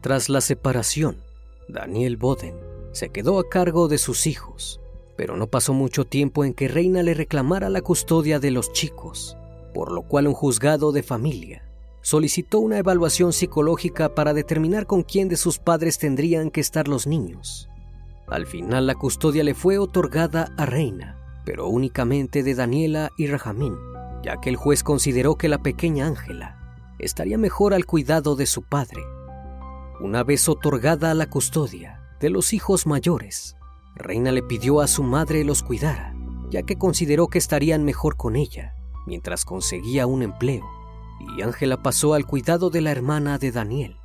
Tras 0.00 0.28
la 0.28 0.40
separación, 0.40 1.18
Daniel 1.68 2.16
Boden 2.16 2.56
se 2.92 3.10
quedó 3.10 3.38
a 3.38 3.48
cargo 3.48 3.88
de 3.88 3.98
sus 3.98 4.26
hijos, 4.26 4.80
pero 5.16 5.36
no 5.36 5.48
pasó 5.48 5.74
mucho 5.74 6.06
tiempo 6.06 6.44
en 6.44 6.54
que 6.54 6.68
Reina 6.68 7.02
le 7.02 7.12
reclamara 7.12 7.68
la 7.68 7.82
custodia 7.82 8.40
de 8.40 8.50
los 8.50 8.72
chicos, 8.72 9.36
por 9.74 9.92
lo 9.92 10.02
cual 10.02 10.26
un 10.26 10.34
juzgado 10.34 10.92
de 10.92 11.02
familia 11.02 11.67
solicitó 12.08 12.60
una 12.60 12.78
evaluación 12.78 13.34
psicológica 13.34 14.14
para 14.14 14.32
determinar 14.32 14.86
con 14.86 15.02
quién 15.02 15.28
de 15.28 15.36
sus 15.36 15.58
padres 15.58 15.98
tendrían 15.98 16.50
que 16.50 16.62
estar 16.62 16.88
los 16.88 17.06
niños. 17.06 17.68
Al 18.28 18.46
final 18.46 18.86
la 18.86 18.94
custodia 18.94 19.44
le 19.44 19.52
fue 19.52 19.76
otorgada 19.76 20.54
a 20.56 20.64
Reina, 20.64 21.18
pero 21.44 21.68
únicamente 21.68 22.42
de 22.42 22.54
Daniela 22.54 23.10
y 23.18 23.26
Rajamín, 23.26 23.76
ya 24.24 24.40
que 24.40 24.48
el 24.48 24.56
juez 24.56 24.82
consideró 24.82 25.34
que 25.34 25.50
la 25.50 25.58
pequeña 25.58 26.06
Ángela 26.06 26.56
estaría 26.98 27.36
mejor 27.36 27.74
al 27.74 27.84
cuidado 27.84 28.36
de 28.36 28.46
su 28.46 28.62
padre. 28.62 29.02
Una 30.00 30.24
vez 30.24 30.48
otorgada 30.48 31.12
la 31.12 31.28
custodia, 31.28 32.00
de 32.20 32.30
los 32.30 32.54
hijos 32.54 32.86
mayores, 32.86 33.54
Reina 33.96 34.32
le 34.32 34.42
pidió 34.42 34.80
a 34.80 34.86
su 34.86 35.02
madre 35.02 35.44
los 35.44 35.62
cuidara, 35.62 36.14
ya 36.48 36.62
que 36.62 36.76
consideró 36.76 37.28
que 37.28 37.36
estarían 37.36 37.84
mejor 37.84 38.16
con 38.16 38.34
ella 38.34 38.74
mientras 39.06 39.44
conseguía 39.44 40.06
un 40.06 40.22
empleo, 40.22 40.77
y 41.18 41.42
Ángela 41.42 41.82
pasó 41.82 42.14
al 42.14 42.26
cuidado 42.26 42.70
de 42.70 42.80
la 42.80 42.90
hermana 42.90 43.38
de 43.38 43.52
Daniel. 43.52 43.96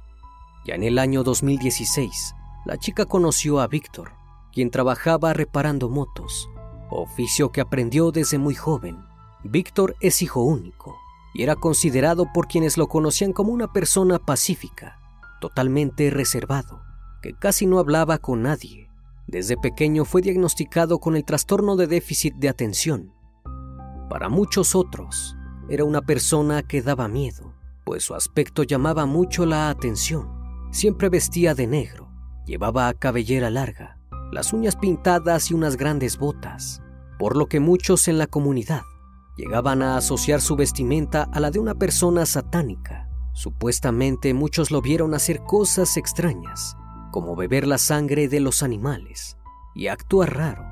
Ya 0.65 0.75
en 0.75 0.83
el 0.83 0.97
año 0.99 1.23
2016, 1.23 2.35
la 2.65 2.77
chica 2.77 3.05
conoció 3.05 3.59
a 3.59 3.67
Víctor, 3.67 4.11
quien 4.53 4.71
trabajaba 4.71 5.33
reparando 5.33 5.89
motos, 5.89 6.49
oficio 6.89 7.51
que 7.51 7.61
aprendió 7.61 8.11
desde 8.11 8.37
muy 8.37 8.55
joven. 8.55 8.97
Víctor 9.43 9.95
es 9.99 10.21
hijo 10.21 10.41
único 10.41 10.95
y 11.33 11.43
era 11.43 11.55
considerado 11.55 12.31
por 12.31 12.47
quienes 12.47 12.77
lo 12.77 12.87
conocían 12.87 13.33
como 13.33 13.51
una 13.51 13.73
persona 13.73 14.19
pacífica, 14.19 14.99
totalmente 15.41 16.09
reservado, 16.09 16.81
que 17.21 17.33
casi 17.33 17.65
no 17.65 17.79
hablaba 17.79 18.19
con 18.19 18.43
nadie. 18.43 18.89
Desde 19.27 19.57
pequeño 19.57 20.05
fue 20.05 20.21
diagnosticado 20.21 20.99
con 20.99 21.15
el 21.15 21.25
trastorno 21.25 21.75
de 21.75 21.87
déficit 21.87 22.35
de 22.35 22.49
atención. 22.49 23.13
Para 24.09 24.29
muchos 24.29 24.75
otros, 24.75 25.35
era 25.69 25.83
una 25.83 26.01
persona 26.01 26.63
que 26.63 26.81
daba 26.81 27.07
miedo, 27.07 27.53
pues 27.83 28.03
su 28.03 28.15
aspecto 28.15 28.63
llamaba 28.63 29.05
mucho 29.05 29.45
la 29.45 29.69
atención. 29.69 30.29
Siempre 30.71 31.09
vestía 31.09 31.55
de 31.55 31.67
negro, 31.67 32.09
llevaba 32.45 32.93
cabellera 32.93 33.49
larga, 33.49 33.99
las 34.31 34.53
uñas 34.53 34.75
pintadas 34.75 35.51
y 35.51 35.53
unas 35.53 35.77
grandes 35.77 36.17
botas, 36.17 36.81
por 37.19 37.37
lo 37.37 37.47
que 37.47 37.59
muchos 37.59 38.07
en 38.07 38.17
la 38.17 38.27
comunidad 38.27 38.81
llegaban 39.37 39.81
a 39.81 39.97
asociar 39.97 40.41
su 40.41 40.55
vestimenta 40.55 41.23
a 41.31 41.39
la 41.39 41.51
de 41.51 41.59
una 41.59 41.75
persona 41.75 42.25
satánica. 42.25 43.09
Supuestamente 43.33 44.33
muchos 44.33 44.69
lo 44.69 44.81
vieron 44.81 45.13
hacer 45.13 45.43
cosas 45.43 45.97
extrañas, 45.97 46.75
como 47.11 47.35
beber 47.35 47.65
la 47.65 47.77
sangre 47.77 48.27
de 48.27 48.39
los 48.39 48.61
animales 48.61 49.37
y 49.75 49.87
actuar 49.87 50.35
raro. 50.35 50.63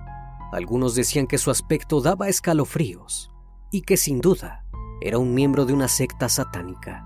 Algunos 0.51 0.95
decían 0.95 1.27
que 1.27 1.37
su 1.37 1.49
aspecto 1.49 2.01
daba 2.01 2.27
escalofríos 2.27 3.31
y 3.71 3.81
que 3.81 3.97
sin 3.97 4.21
duda 4.21 4.65
era 5.01 5.17
un 5.17 5.33
miembro 5.33 5.65
de 5.65 5.73
una 5.73 5.87
secta 5.87 6.29
satánica. 6.29 7.05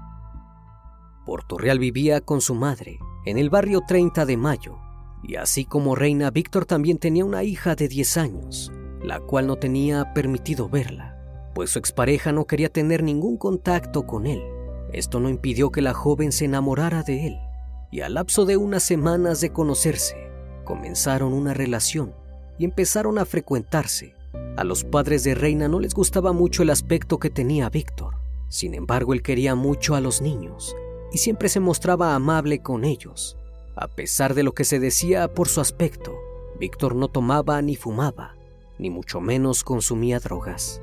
Portorreal 1.26 1.80
vivía 1.80 2.22
con 2.22 2.42
su 2.42 2.54
madre 2.54 3.00
en 3.26 3.38
el 3.38 3.50
barrio 3.50 3.82
30 3.88 4.26
de 4.26 4.38
Mayo, 4.38 4.78
y 5.24 5.38
así 5.38 5.66
como 5.66 5.96
Reina, 5.96 6.30
Víctor 6.30 6.66
también 6.66 7.00
tenía 7.00 7.26
una 7.26 7.44
hija 7.44 7.76
de 7.76 7.88
10 7.88 8.18
años, 8.18 8.72
la 9.02 9.20
cual 9.20 9.48
no 9.48 9.56
tenía 9.56 10.14
permitido 10.14 10.70
verla, 10.70 11.18
pues 11.56 11.72
su 11.72 11.80
expareja 11.80 12.32
no 12.32 12.46
quería 12.46 12.70
tener 12.70 13.02
ningún 13.02 13.38
contacto 13.38 14.06
con 14.06 14.28
él. 14.28 14.44
Esto 14.92 15.20
no 15.20 15.30
impidió 15.30 15.72
que 15.72 15.82
la 15.82 15.94
joven 15.94 16.32
se 16.32 16.46
enamorara 16.46 17.02
de 17.02 17.28
él, 17.28 17.40
y 17.92 18.02
al 18.02 18.16
lapso 18.16 18.46
de 18.46 18.58
unas 18.58 18.84
semanas 18.84 19.42
de 19.42 19.52
conocerse, 19.52 20.16
comenzaron 20.64 21.34
una 21.34 21.54
relación 21.54 22.14
y 22.58 22.66
empezaron 22.66 23.18
a 23.18 23.26
frecuentarse. 23.26 24.15
A 24.58 24.64
los 24.64 24.86
padres 24.86 25.24
de 25.26 25.36
Reina 25.36 25.68
no 25.68 25.80
les 25.82 25.94
gustaba 25.94 26.32
mucho 26.32 26.64
el 26.64 26.70
aspecto 26.70 27.20
que 27.20 27.30
tenía 27.30 27.70
Víctor. 27.70 28.16
Sin 28.48 28.74
embargo, 28.74 29.14
él 29.14 29.22
quería 29.22 29.54
mucho 29.54 29.96
a 29.96 30.02
los 30.02 30.22
niños 30.22 30.76
y 31.12 31.18
siempre 31.18 31.50
se 31.50 31.60
mostraba 31.60 32.16
amable 32.16 32.62
con 32.62 32.86
ellos. 32.86 33.38
A 33.76 33.90
pesar 33.90 34.34
de 34.34 34.44
lo 34.44 34.54
que 34.54 34.64
se 34.64 34.80
decía 34.80 35.34
por 35.34 35.50
su 35.50 35.60
aspecto, 35.60 36.14
Víctor 36.58 36.96
no 36.96 37.10
tomaba 37.10 37.62
ni 37.62 37.76
fumaba, 37.76 38.36
ni 38.80 38.90
mucho 38.90 39.20
menos 39.20 39.66
consumía 39.66 40.20
drogas. 40.20 40.82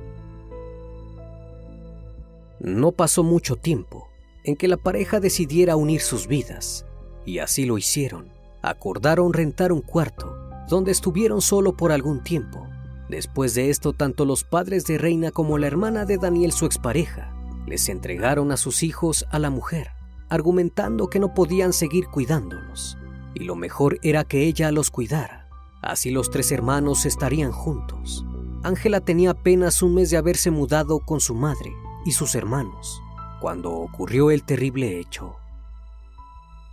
No 2.60 2.92
pasó 2.92 3.22
mucho 3.22 3.56
tiempo 3.56 4.08
en 4.44 4.56
que 4.56 4.68
la 4.68 4.76
pareja 4.76 5.18
decidiera 5.18 5.76
unir 5.76 6.02
sus 6.02 6.26
vidas, 6.26 6.84
y 7.24 7.38
así 7.38 7.64
lo 7.64 7.78
hicieron. 7.78 8.30
Acordaron 8.60 9.32
rentar 9.32 9.72
un 9.72 9.80
cuarto, 9.80 10.36
donde 10.68 10.92
estuvieron 10.92 11.40
solo 11.40 11.76
por 11.76 11.90
algún 11.90 12.22
tiempo. 12.22 12.66
Después 13.08 13.54
de 13.54 13.70
esto, 13.70 13.92
tanto 13.92 14.24
los 14.24 14.44
padres 14.44 14.84
de 14.86 14.98
Reina 14.98 15.30
como 15.30 15.58
la 15.58 15.66
hermana 15.66 16.04
de 16.04 16.18
Daniel, 16.18 16.52
su 16.52 16.66
expareja, 16.66 17.34
les 17.66 17.88
entregaron 17.88 18.52
a 18.52 18.56
sus 18.56 18.82
hijos 18.82 19.26
a 19.30 19.38
la 19.38 19.50
mujer, 19.50 19.90
argumentando 20.28 21.08
que 21.08 21.20
no 21.20 21.34
podían 21.34 21.72
seguir 21.72 22.06
cuidándolos, 22.06 22.96
y 23.34 23.44
lo 23.44 23.54
mejor 23.54 23.98
era 24.02 24.24
que 24.24 24.46
ella 24.46 24.72
los 24.72 24.90
cuidara. 24.90 25.48
Así 25.82 26.10
los 26.10 26.30
tres 26.30 26.52
hermanos 26.52 27.06
estarían 27.06 27.52
juntos. 27.52 28.24
Ángela 28.62 29.00
tenía 29.00 29.30
apenas 29.30 29.82
un 29.82 29.94
mes 29.94 30.10
de 30.10 30.16
haberse 30.16 30.50
mudado 30.50 31.00
con 31.00 31.20
su 31.20 31.34
madre 31.34 31.72
y 32.04 32.12
sus 32.12 32.34
hermanos, 32.34 33.00
cuando 33.40 33.72
ocurrió 33.72 34.30
el 34.30 34.44
terrible 34.44 35.00
hecho. 35.00 35.36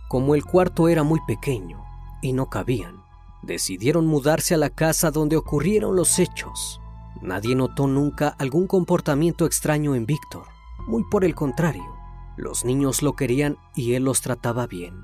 Como 0.08 0.34
el 0.34 0.44
cuarto 0.44 0.88
era 0.88 1.02
muy 1.02 1.20
pequeño 1.26 1.84
y 2.22 2.32
no 2.32 2.48
cabían, 2.48 3.02
decidieron 3.42 4.06
mudarse 4.06 4.54
a 4.54 4.58
la 4.58 4.70
casa 4.70 5.10
donde 5.10 5.36
ocurrieron 5.36 5.96
los 5.96 6.18
hechos. 6.18 6.80
Nadie 7.22 7.54
notó 7.54 7.86
nunca 7.86 8.28
algún 8.28 8.66
comportamiento 8.66 9.46
extraño 9.46 9.94
en 9.94 10.06
Víctor, 10.06 10.46
muy 10.86 11.04
por 11.10 11.24
el 11.24 11.34
contrario, 11.34 12.00
los 12.36 12.64
niños 12.64 13.02
lo 13.02 13.14
querían 13.14 13.58
y 13.74 13.94
él 13.94 14.04
los 14.04 14.22
trataba 14.22 14.66
bien. 14.66 14.94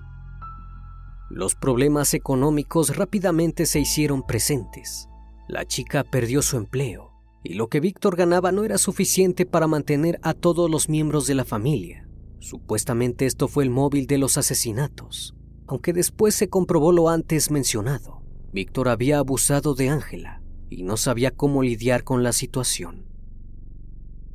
Los 1.28 1.54
problemas 1.54 2.14
económicos 2.14 2.96
rápidamente 2.96 3.66
se 3.66 3.80
hicieron 3.80 4.22
presentes. 4.22 5.08
La 5.48 5.66
chica 5.66 6.04
perdió 6.04 6.40
su 6.40 6.56
empleo 6.56 7.12
y 7.42 7.54
lo 7.54 7.68
que 7.68 7.80
Víctor 7.80 8.16
ganaba 8.16 8.52
no 8.52 8.64
era 8.64 8.78
suficiente 8.78 9.44
para 9.44 9.66
mantener 9.66 10.18
a 10.22 10.34
todos 10.34 10.70
los 10.70 10.88
miembros 10.88 11.26
de 11.26 11.34
la 11.34 11.44
familia. 11.44 12.08
Supuestamente 12.40 13.26
esto 13.26 13.48
fue 13.48 13.64
el 13.64 13.70
móvil 13.70 14.06
de 14.06 14.18
los 14.18 14.38
asesinatos, 14.38 15.34
aunque 15.66 15.92
después 15.92 16.34
se 16.34 16.48
comprobó 16.48 16.90
lo 16.92 17.08
antes 17.08 17.50
mencionado. 17.50 18.22
Víctor 18.56 18.88
había 18.88 19.18
abusado 19.18 19.74
de 19.74 19.90
Ángela 19.90 20.40
y 20.70 20.82
no 20.82 20.96
sabía 20.96 21.30
cómo 21.30 21.62
lidiar 21.62 22.04
con 22.04 22.22
la 22.22 22.32
situación. 22.32 23.04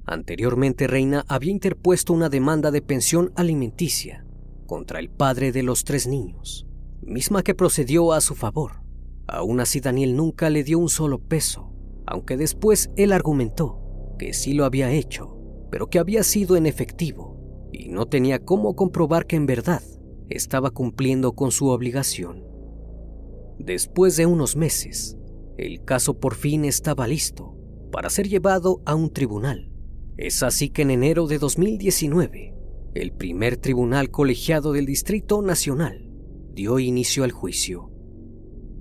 Anteriormente 0.06 0.86
Reina 0.86 1.26
había 1.28 1.50
interpuesto 1.50 2.14
una 2.14 2.30
demanda 2.30 2.70
de 2.70 2.84
pensión 2.84 3.34
alimenticia 3.36 4.24
contra 4.68 5.00
el 5.00 5.10
padre 5.10 5.52
de 5.52 5.64
los 5.64 5.86
tres 5.86 6.06
niños, 6.06 6.68
misma 7.02 7.42
que 7.42 7.56
procedió 7.56 8.14
a 8.14 8.22
su 8.22 8.36
favor. 8.36 8.84
Aún 9.26 9.60
así 9.60 9.80
Daniel 9.80 10.16
nunca 10.16 10.52
le 10.52 10.64
dio 10.64 10.78
un 10.78 10.90
solo 10.90 11.18
peso, 11.18 11.74
aunque 12.06 12.38
después 12.38 12.92
él 12.98 13.14
argumentó 13.14 13.82
que 14.20 14.34
sí 14.34 14.54
lo 14.54 14.66
había 14.66 14.92
hecho, 14.92 15.36
pero 15.72 15.90
que 15.90 15.98
había 15.98 16.22
sido 16.22 16.56
en 16.58 16.68
efectivo 16.68 17.40
y 17.74 17.90
no 17.90 18.06
tenía 18.06 18.38
cómo 18.38 18.76
comprobar 18.76 19.26
que 19.26 19.38
en 19.38 19.48
verdad 19.48 19.82
estaba 20.30 20.70
cumpliendo 20.70 21.32
con 21.32 21.50
su 21.50 21.70
obligación. 21.70 22.51
Después 23.64 24.18
de 24.18 24.26
unos 24.26 24.56
meses, 24.56 25.18
el 25.60 25.84
caso 25.84 26.20
por 26.20 26.34
fin 26.34 26.66
estaba 26.66 27.08
listo 27.08 27.56
para 27.92 28.10
ser 28.10 28.28
llevado 28.28 28.82
a 28.88 28.96
un 28.96 29.14
tribunal. 29.14 29.72
Es 30.18 30.42
así 30.42 30.70
que 30.70 30.82
en 30.82 30.90
enero 30.90 31.28
de 31.28 31.38
2019, 31.38 32.56
el 32.96 33.14
primer 33.14 33.58
tribunal 33.58 34.10
colegiado 34.10 34.74
del 34.74 34.88
Distrito 34.88 35.44
Nacional 35.44 36.10
dio 36.56 36.80
inicio 36.80 37.24
al 37.24 37.32
juicio. 37.32 37.92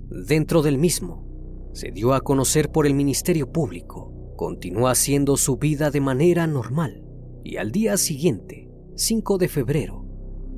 Dentro 0.09 0.63
del 0.63 0.79
mismo, 0.79 1.69
se 1.73 1.91
dio 1.91 2.15
a 2.15 2.21
conocer 2.21 2.71
por 2.71 2.87
el 2.87 2.95
Ministerio 2.95 3.51
Público, 3.51 4.33
continuó 4.35 4.87
haciendo 4.87 5.37
su 5.37 5.57
vida 5.57 5.91
de 5.91 6.01
manera 6.01 6.47
normal 6.47 7.05
y 7.43 7.57
al 7.57 7.71
día 7.71 7.97
siguiente, 7.97 8.67
5 8.95 9.37
de 9.37 9.47
febrero, 9.47 10.07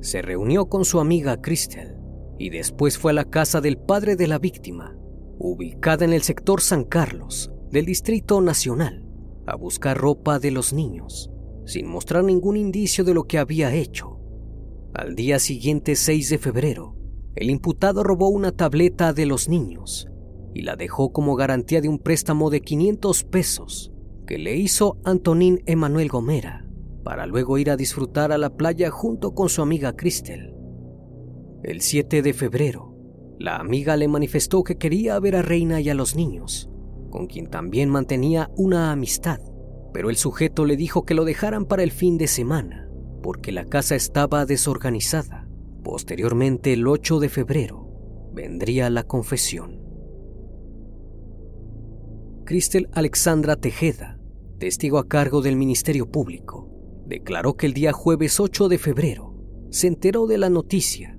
se 0.00 0.22
reunió 0.22 0.70
con 0.70 0.86
su 0.86 0.98
amiga 0.98 1.42
Crystal 1.42 1.93
y 2.38 2.50
después 2.50 2.98
fue 2.98 3.12
a 3.12 3.14
la 3.14 3.24
casa 3.24 3.60
del 3.60 3.78
padre 3.78 4.16
de 4.16 4.26
la 4.26 4.38
víctima, 4.38 4.96
ubicada 5.38 6.04
en 6.04 6.12
el 6.12 6.22
sector 6.22 6.60
San 6.60 6.84
Carlos 6.84 7.52
del 7.70 7.86
Distrito 7.86 8.40
Nacional, 8.40 9.04
a 9.46 9.56
buscar 9.56 9.96
ropa 9.96 10.38
de 10.38 10.50
los 10.50 10.72
niños, 10.72 11.30
sin 11.66 11.86
mostrar 11.86 12.24
ningún 12.24 12.56
indicio 12.56 13.04
de 13.04 13.14
lo 13.14 13.24
que 13.24 13.38
había 13.38 13.74
hecho. 13.74 14.18
Al 14.94 15.14
día 15.14 15.38
siguiente, 15.38 15.96
6 15.96 16.30
de 16.30 16.38
febrero, 16.38 16.96
el 17.34 17.50
imputado 17.50 18.04
robó 18.04 18.28
una 18.28 18.52
tableta 18.52 19.12
de 19.12 19.26
los 19.26 19.48
niños 19.48 20.08
y 20.54 20.62
la 20.62 20.76
dejó 20.76 21.12
como 21.12 21.34
garantía 21.34 21.80
de 21.80 21.88
un 21.88 21.98
préstamo 21.98 22.48
de 22.48 22.60
500 22.60 23.24
pesos 23.24 23.92
que 24.26 24.38
le 24.38 24.56
hizo 24.56 24.98
Antonín 25.04 25.62
Emanuel 25.66 26.08
Gomera 26.08 26.64
para 27.02 27.26
luego 27.26 27.58
ir 27.58 27.70
a 27.70 27.76
disfrutar 27.76 28.32
a 28.32 28.38
la 28.38 28.56
playa 28.56 28.90
junto 28.90 29.34
con 29.34 29.48
su 29.48 29.62
amiga 29.62 29.94
Cristel. 29.94 30.53
El 31.64 31.80
7 31.80 32.20
de 32.20 32.34
febrero, 32.34 32.94
la 33.38 33.56
amiga 33.56 33.96
le 33.96 34.06
manifestó 34.06 34.62
que 34.62 34.76
quería 34.76 35.18
ver 35.18 35.34
a 35.34 35.40
Reina 35.40 35.80
y 35.80 35.88
a 35.88 35.94
los 35.94 36.14
niños, 36.14 36.68
con 37.08 37.26
quien 37.26 37.46
también 37.46 37.88
mantenía 37.88 38.50
una 38.54 38.92
amistad, 38.92 39.40
pero 39.94 40.10
el 40.10 40.16
sujeto 40.16 40.66
le 40.66 40.76
dijo 40.76 41.06
que 41.06 41.14
lo 41.14 41.24
dejaran 41.24 41.64
para 41.64 41.82
el 41.82 41.90
fin 41.90 42.18
de 42.18 42.26
semana, 42.26 42.90
porque 43.22 43.50
la 43.50 43.64
casa 43.64 43.94
estaba 43.94 44.44
desorganizada. 44.44 45.48
Posteriormente, 45.82 46.74
el 46.74 46.86
8 46.86 47.18
de 47.18 47.30
febrero, 47.30 47.88
vendría 48.34 48.90
la 48.90 49.04
confesión. 49.04 49.80
Cristel 52.44 52.90
Alexandra 52.92 53.56
Tejeda, 53.56 54.20
testigo 54.58 54.98
a 54.98 55.08
cargo 55.08 55.40
del 55.40 55.56
Ministerio 55.56 56.10
Público, 56.10 56.68
declaró 57.06 57.56
que 57.56 57.64
el 57.64 57.72
día 57.72 57.94
jueves 57.94 58.38
8 58.38 58.68
de 58.68 58.76
febrero 58.76 59.34
se 59.70 59.86
enteró 59.86 60.26
de 60.26 60.36
la 60.36 60.50
noticia 60.50 61.13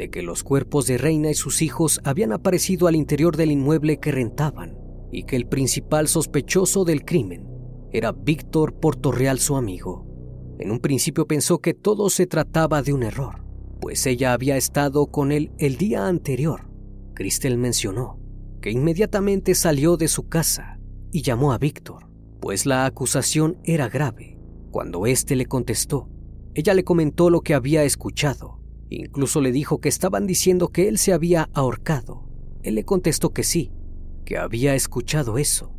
de 0.00 0.08
que 0.08 0.22
los 0.22 0.42
cuerpos 0.44 0.86
de 0.86 0.96
Reina 0.96 1.30
y 1.30 1.34
sus 1.34 1.60
hijos 1.60 2.00
habían 2.04 2.32
aparecido 2.32 2.86
al 2.86 2.96
interior 2.96 3.36
del 3.36 3.50
inmueble 3.50 4.00
que 4.00 4.10
rentaban 4.10 4.78
y 5.12 5.24
que 5.24 5.36
el 5.36 5.46
principal 5.46 6.08
sospechoso 6.08 6.86
del 6.86 7.04
crimen 7.04 7.46
era 7.92 8.12
Víctor 8.12 8.80
Portorreal, 8.80 9.38
su 9.38 9.56
amigo. 9.56 10.06
En 10.58 10.70
un 10.70 10.78
principio 10.78 11.26
pensó 11.26 11.58
que 11.58 11.74
todo 11.74 12.08
se 12.08 12.26
trataba 12.26 12.80
de 12.80 12.94
un 12.94 13.02
error, 13.02 13.44
pues 13.78 14.06
ella 14.06 14.32
había 14.32 14.56
estado 14.56 15.08
con 15.08 15.32
él 15.32 15.52
el 15.58 15.76
día 15.76 16.06
anterior. 16.06 16.70
Cristel 17.12 17.58
mencionó 17.58 18.18
que 18.62 18.70
inmediatamente 18.70 19.54
salió 19.54 19.98
de 19.98 20.08
su 20.08 20.30
casa 20.30 20.80
y 21.12 21.20
llamó 21.20 21.52
a 21.52 21.58
Víctor, 21.58 22.08
pues 22.40 22.64
la 22.64 22.86
acusación 22.86 23.58
era 23.64 23.90
grave. 23.90 24.38
Cuando 24.70 25.04
éste 25.04 25.36
le 25.36 25.44
contestó, 25.44 26.08
ella 26.54 26.72
le 26.72 26.84
comentó 26.84 27.28
lo 27.28 27.42
que 27.42 27.52
había 27.52 27.84
escuchado. 27.84 28.59
Incluso 28.90 29.40
le 29.40 29.52
dijo 29.52 29.80
que 29.80 29.88
estaban 29.88 30.26
diciendo 30.26 30.68
que 30.68 30.88
él 30.88 30.98
se 30.98 31.12
había 31.12 31.48
ahorcado. 31.54 32.28
Él 32.64 32.74
le 32.74 32.84
contestó 32.84 33.30
que 33.32 33.44
sí, 33.44 33.70
que 34.24 34.36
había 34.36 34.74
escuchado 34.74 35.38
eso. 35.38 35.72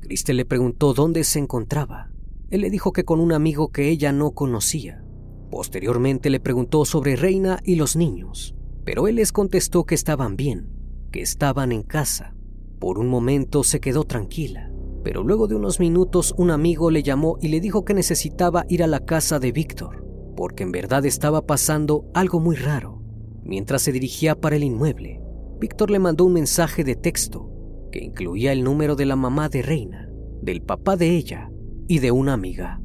Cristel 0.00 0.36
le 0.36 0.44
preguntó 0.44 0.92
dónde 0.92 1.22
se 1.24 1.38
encontraba. 1.38 2.10
Él 2.50 2.62
le 2.62 2.70
dijo 2.70 2.92
que 2.92 3.04
con 3.04 3.20
un 3.20 3.32
amigo 3.32 3.68
que 3.68 3.88
ella 3.88 4.12
no 4.12 4.32
conocía. 4.32 5.04
Posteriormente 5.50 6.28
le 6.28 6.40
preguntó 6.40 6.84
sobre 6.84 7.16
Reina 7.16 7.60
y 7.64 7.76
los 7.76 7.94
niños, 7.94 8.56
pero 8.84 9.06
él 9.06 9.16
les 9.16 9.32
contestó 9.32 9.84
que 9.84 9.94
estaban 9.94 10.36
bien, 10.36 10.68
que 11.12 11.22
estaban 11.22 11.70
en 11.70 11.82
casa. 11.82 12.34
Por 12.80 12.98
un 12.98 13.08
momento 13.08 13.62
se 13.62 13.80
quedó 13.80 14.04
tranquila, 14.04 14.72
pero 15.04 15.22
luego 15.22 15.46
de 15.46 15.54
unos 15.54 15.80
minutos 15.80 16.34
un 16.36 16.50
amigo 16.50 16.90
le 16.90 17.04
llamó 17.04 17.38
y 17.40 17.48
le 17.48 17.60
dijo 17.60 17.84
que 17.84 17.94
necesitaba 17.94 18.66
ir 18.68 18.82
a 18.82 18.88
la 18.88 19.04
casa 19.04 19.38
de 19.38 19.52
Víctor, 19.52 20.05
porque 20.36 20.62
en 20.62 20.72
verdad 20.72 21.04
estaba 21.06 21.46
pasando 21.46 22.08
algo 22.14 22.38
muy 22.38 22.56
raro. 22.56 23.02
Mientras 23.42 23.82
se 23.82 23.92
dirigía 23.92 24.34
para 24.34 24.56
el 24.56 24.64
inmueble, 24.64 25.20
Víctor 25.58 25.90
le 25.90 25.98
mandó 25.98 26.24
un 26.26 26.34
mensaje 26.34 26.84
de 26.84 26.94
texto 26.94 27.50
que 27.90 28.04
incluía 28.04 28.52
el 28.52 28.62
número 28.62 28.94
de 28.94 29.06
la 29.06 29.16
mamá 29.16 29.48
de 29.48 29.62
Reina, 29.62 30.10
del 30.42 30.62
papá 30.62 30.96
de 30.96 31.16
ella 31.16 31.50
y 31.88 32.00
de 32.00 32.10
una 32.10 32.34
amiga. 32.34 32.80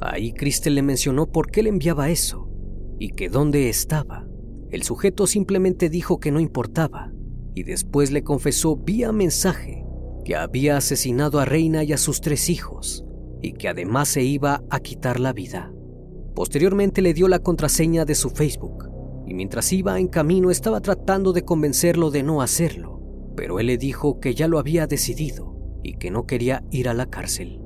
Ahí 0.00 0.32
Cristel 0.32 0.74
le 0.74 0.82
mencionó 0.82 1.26
por 1.30 1.50
qué 1.50 1.62
le 1.62 1.70
enviaba 1.70 2.10
eso 2.10 2.50
y 2.98 3.10
que 3.10 3.28
dónde 3.28 3.68
estaba. 3.68 4.26
El 4.70 4.82
sujeto 4.82 5.26
simplemente 5.26 5.88
dijo 5.88 6.18
que 6.18 6.32
no 6.32 6.40
importaba 6.40 7.12
y 7.54 7.62
después 7.62 8.10
le 8.10 8.22
confesó 8.22 8.76
vía 8.76 9.12
mensaje 9.12 9.84
que 10.24 10.36
había 10.36 10.76
asesinado 10.76 11.40
a 11.40 11.44
Reina 11.44 11.84
y 11.84 11.92
a 11.92 11.98
sus 11.98 12.20
tres 12.20 12.50
hijos 12.50 13.04
y 13.40 13.52
que 13.52 13.68
además 13.68 14.08
se 14.08 14.22
iba 14.22 14.62
a 14.70 14.80
quitar 14.80 15.20
la 15.20 15.32
vida. 15.32 15.71
Posteriormente 16.34 17.02
le 17.02 17.14
dio 17.14 17.28
la 17.28 17.40
contraseña 17.40 18.04
de 18.04 18.14
su 18.14 18.30
Facebook 18.30 18.88
y 19.26 19.34
mientras 19.34 19.72
iba 19.72 19.98
en 19.98 20.08
camino 20.08 20.50
estaba 20.50 20.80
tratando 20.80 21.32
de 21.32 21.44
convencerlo 21.44 22.10
de 22.10 22.22
no 22.22 22.42
hacerlo, 22.42 23.00
pero 23.36 23.60
él 23.60 23.66
le 23.66 23.78
dijo 23.78 24.20
que 24.20 24.34
ya 24.34 24.48
lo 24.48 24.58
había 24.58 24.86
decidido 24.86 25.56
y 25.82 25.94
que 25.94 26.10
no 26.10 26.26
quería 26.26 26.64
ir 26.70 26.88
a 26.88 26.94
la 26.94 27.06
cárcel. 27.06 27.60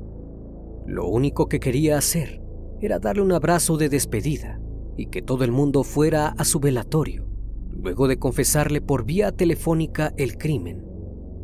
Lo 0.87 1.09
único 1.09 1.49
que 1.49 1.61
quería 1.61 1.99
hacer 1.99 2.43
era 2.81 2.99
darle 2.99 3.23
un 3.23 3.33
abrazo 3.33 3.77
de 3.77 3.89
despedida 3.89 4.61
y 4.97 5.07
que 5.07 5.23
todo 5.23 5.45
el 5.45 5.53
mundo 5.53 5.83
fuera 5.83 6.29
a 6.29 6.45
su 6.45 6.61
velatorio, 6.61 7.29
luego 7.71 8.09
de 8.09 8.19
confesarle 8.19 8.81
por 8.81 9.05
vía 9.05 9.33
telefónica 9.33 10.13
el 10.17 10.39
crimen 10.39 10.85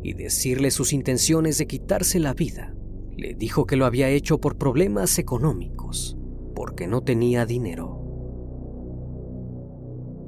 y 0.03 0.13
decirle 0.13 0.71
sus 0.71 0.93
intenciones 0.93 1.57
de 1.57 1.67
quitarse 1.67 2.19
la 2.19 2.33
vida. 2.33 2.75
Le 3.15 3.33
dijo 3.33 3.65
que 3.65 3.75
lo 3.75 3.85
había 3.85 4.09
hecho 4.09 4.39
por 4.39 4.57
problemas 4.57 5.17
económicos, 5.19 6.17
porque 6.63 6.87
no 6.87 7.01
tenía 7.01 7.45
dinero. 7.45 7.99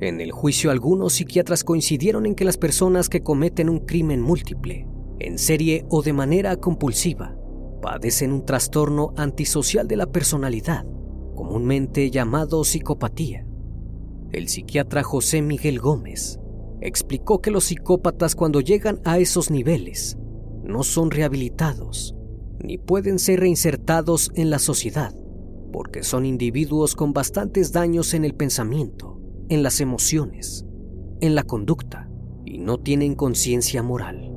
En 0.01 0.19
el 0.19 0.33
juicio 0.33 0.69
algunos 0.69 1.13
psiquiatras 1.13 1.63
coincidieron 1.63 2.25
en 2.25 2.35
que 2.35 2.43
las 2.43 2.57
personas 2.57 3.07
que 3.07 3.23
cometen 3.23 3.69
un 3.69 3.79
crimen 3.85 4.19
múltiple, 4.19 4.85
en 5.19 5.39
serie 5.39 5.85
o 5.87 6.01
de 6.01 6.11
manera 6.11 6.57
compulsiva, 6.57 7.37
padecen 7.81 8.33
un 8.33 8.43
trastorno 8.43 9.13
antisocial 9.15 9.87
de 9.87 9.95
la 9.95 10.07
personalidad, 10.07 10.85
comúnmente 11.35 12.11
llamado 12.11 12.65
psicopatía. 12.65 13.47
El 14.33 14.49
psiquiatra 14.49 15.03
José 15.03 15.41
Miguel 15.41 15.79
Gómez 15.79 16.37
explicó 16.81 17.39
que 17.39 17.51
los 17.51 17.63
psicópatas 17.63 18.35
cuando 18.35 18.59
llegan 18.59 18.99
a 19.05 19.19
esos 19.19 19.51
niveles 19.51 20.17
no 20.65 20.83
son 20.83 21.11
rehabilitados 21.11 22.13
ni 22.61 22.77
pueden 22.77 23.19
ser 23.19 23.39
reinsertados 23.39 24.31
en 24.35 24.49
la 24.49 24.59
sociedad, 24.59 25.15
porque 25.75 26.03
son 26.03 26.25
individuos 26.25 26.95
con 26.95 27.11
bastantes 27.11 27.73
daños 27.73 28.13
en 28.13 28.23
el 28.23 28.33
pensamiento, 28.33 29.19
en 29.49 29.61
las 29.61 29.81
emociones, 29.81 30.65
en 31.19 31.35
la 31.35 31.43
conducta 31.43 32.09
y 32.45 32.59
no 32.59 32.77
tienen 32.77 33.13
conciencia 33.13 33.83
moral. 33.83 34.31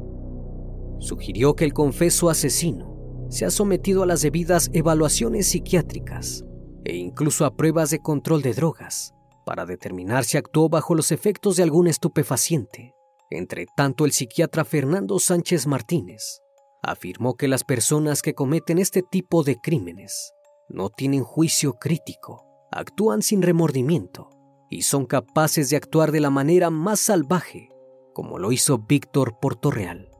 Sugirió 0.99 1.55
que 1.55 1.65
el 1.65 1.73
confeso 1.73 2.29
asesino 2.29 3.29
se 3.31 3.45
ha 3.45 3.51
sometido 3.53 4.03
a 4.03 4.07
las 4.07 4.21
debidas 4.21 4.69
evaluaciones 4.73 5.47
psiquiátricas 5.47 6.45
e 6.85 6.97
incluso 6.97 7.45
a 7.45 7.55
pruebas 7.55 7.91
de 7.91 8.01
control 8.01 8.43
de 8.43 8.55
drogas 8.55 9.15
para 9.47 9.65
determinar 9.65 10.25
si 10.25 10.39
actuó 10.39 10.69
bajo 10.69 10.97
los 10.97 11.13
efectos 11.13 11.55
de 11.55 11.63
algún 11.63 11.87
estupefaciente. 11.87 12.95
Entre 13.31 13.67
tanto, 13.77 14.07
el 14.07 14.11
psiquiatra 14.11 14.65
Fernando 14.65 15.21
Sánchez 15.21 15.69
Martínez 15.69 16.41
afirmó 16.83 17.37
que 17.37 17.47
las 17.47 17.63
personas 17.63 18.23
que 18.23 18.35
cometen 18.35 18.79
este 18.79 19.03
tipo 19.09 19.45
de 19.45 19.61
crímenes 19.61 20.33
no 20.69 20.91
tienen 20.91 21.25
juicio 21.25 21.75
crítico, 21.75 22.45
actúan 22.71 23.23
sin 23.23 23.43
remordimiento 23.43 24.31
y 24.71 24.83
son 24.83 25.07
capaces 25.07 25.71
de 25.71 25.77
actuar 25.77 26.13
de 26.13 26.21
la 26.21 26.31
manera 26.31 26.71
más 26.71 27.01
salvaje, 27.01 27.71
como 28.13 28.39
lo 28.39 28.53
hizo 28.53 28.79
Víctor 28.79 29.39
Portorreal. 29.41 30.11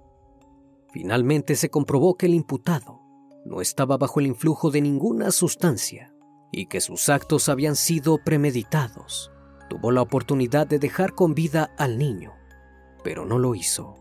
Finalmente 0.93 1.55
se 1.55 1.69
comprobó 1.69 2.17
que 2.17 2.27
el 2.27 2.35
imputado 2.35 3.03
no 3.45 3.61
estaba 3.61 3.97
bajo 3.97 4.21
el 4.21 4.27
influjo 4.27 4.71
de 4.71 4.81
ninguna 4.81 5.31
sustancia 5.31 6.15
y 6.51 6.67
que 6.67 6.81
sus 6.81 7.09
actos 7.09 7.49
habían 7.49 7.77
sido 7.77 8.19
premeditados. 8.25 9.31
Tuvo 9.69 9.91
la 9.91 10.01
oportunidad 10.01 10.67
de 10.67 10.79
dejar 10.79 11.15
con 11.15 11.35
vida 11.35 11.71
al 11.77 11.99
niño, 11.99 12.33
pero 13.05 13.27
no 13.27 13.39
lo 13.39 13.55
hizo. 13.55 13.97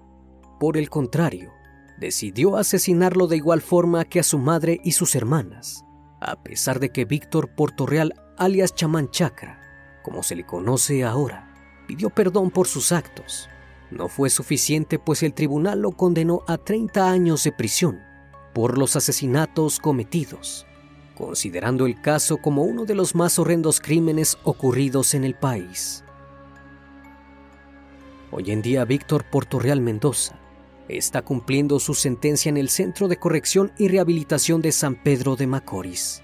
Por 0.59 0.77
el 0.77 0.89
contrario, 0.89 1.51
decidió 1.99 2.55
asesinarlo 2.55 3.27
de 3.27 3.37
igual 3.37 3.61
forma 3.61 4.05
que 4.05 4.19
a 4.19 4.23
su 4.23 4.39
madre 4.39 4.79
y 4.83 4.93
sus 4.93 5.15
hermanas, 5.15 5.83
a 6.19 6.41
pesar 6.43 6.79
de 6.79 6.89
que 6.89 7.05
Víctor 7.05 7.49
Portorreal, 7.55 8.13
alias 8.37 8.73
Chamán 8.73 9.09
Chakra, 9.09 9.59
como 10.03 10.23
se 10.23 10.35
le 10.35 10.45
conoce 10.45 11.03
ahora, 11.03 11.53
pidió 11.87 12.09
perdón 12.09 12.51
por 12.51 12.67
sus 12.67 12.91
actos 12.91 13.49
no 13.89 14.09
fue 14.09 14.29
suficiente 14.29 14.99
pues 14.99 15.23
el 15.23 15.33
tribunal 15.33 15.79
lo 15.81 15.91
condenó 15.91 16.43
a 16.47 16.57
30 16.57 17.09
años 17.09 17.43
de 17.43 17.51
prisión 17.51 18.01
por 18.53 18.77
los 18.77 18.95
asesinatos 18.95 19.79
cometidos, 19.79 20.65
considerando 21.15 21.85
el 21.85 22.01
caso 22.01 22.37
como 22.37 22.63
uno 22.63 22.85
de 22.85 22.95
los 22.95 23.15
más 23.15 23.39
horrendos 23.39 23.79
crímenes 23.79 24.37
ocurridos 24.43 25.13
en 25.13 25.23
el 25.23 25.35
país. 25.35 26.03
Hoy 28.31 28.51
en 28.51 28.61
día 28.61 28.83
Víctor 28.83 29.23
Portorreal 29.23 29.79
Mendoza 29.79 30.37
está 30.87 31.21
cumpliendo 31.21 31.79
su 31.79 31.93
sentencia 31.93 32.49
en 32.49 32.57
el 32.57 32.69
Centro 32.69 33.07
de 33.07 33.17
Corrección 33.17 33.71
y 33.77 33.87
Rehabilitación 33.87 34.61
de 34.61 34.71
San 34.71 35.01
Pedro 35.03 35.35
de 35.35 35.47
Macorís. 35.47 36.21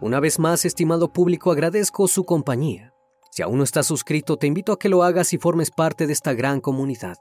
Una 0.00 0.20
vez 0.20 0.38
más, 0.38 0.64
estimado 0.64 1.12
público, 1.12 1.50
agradezco 1.50 2.06
su 2.08 2.24
compañía. 2.24 2.92
Si 3.30 3.42
aún 3.42 3.58
no 3.58 3.64
estás 3.64 3.86
suscrito, 3.86 4.36
te 4.36 4.46
invito 4.46 4.72
a 4.72 4.78
que 4.78 4.88
lo 4.90 5.02
hagas 5.02 5.32
y 5.32 5.38
formes 5.38 5.70
parte 5.70 6.06
de 6.06 6.12
esta 6.12 6.34
gran 6.34 6.60
comunidad. 6.60 7.16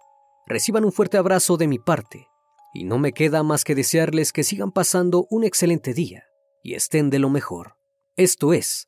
Reciban 0.46 0.84
un 0.84 0.92
fuerte 0.92 1.18
abrazo 1.18 1.56
de 1.56 1.68
mi 1.68 1.80
parte, 1.80 2.28
y 2.74 2.84
no 2.84 2.98
me 2.98 3.14
queda 3.14 3.44
más 3.44 3.64
que 3.64 3.76
desearles 3.76 4.34
que 4.34 4.44
sigan 4.44 4.72
pasando 4.72 5.28
un 5.30 5.44
excelente 5.44 5.94
día 5.94 6.26
y 6.64 6.74
estén 6.74 7.10
de 7.10 7.20
lo 7.20 7.30
mejor. 7.30 7.78
Esto 8.16 8.54
es 8.54 8.88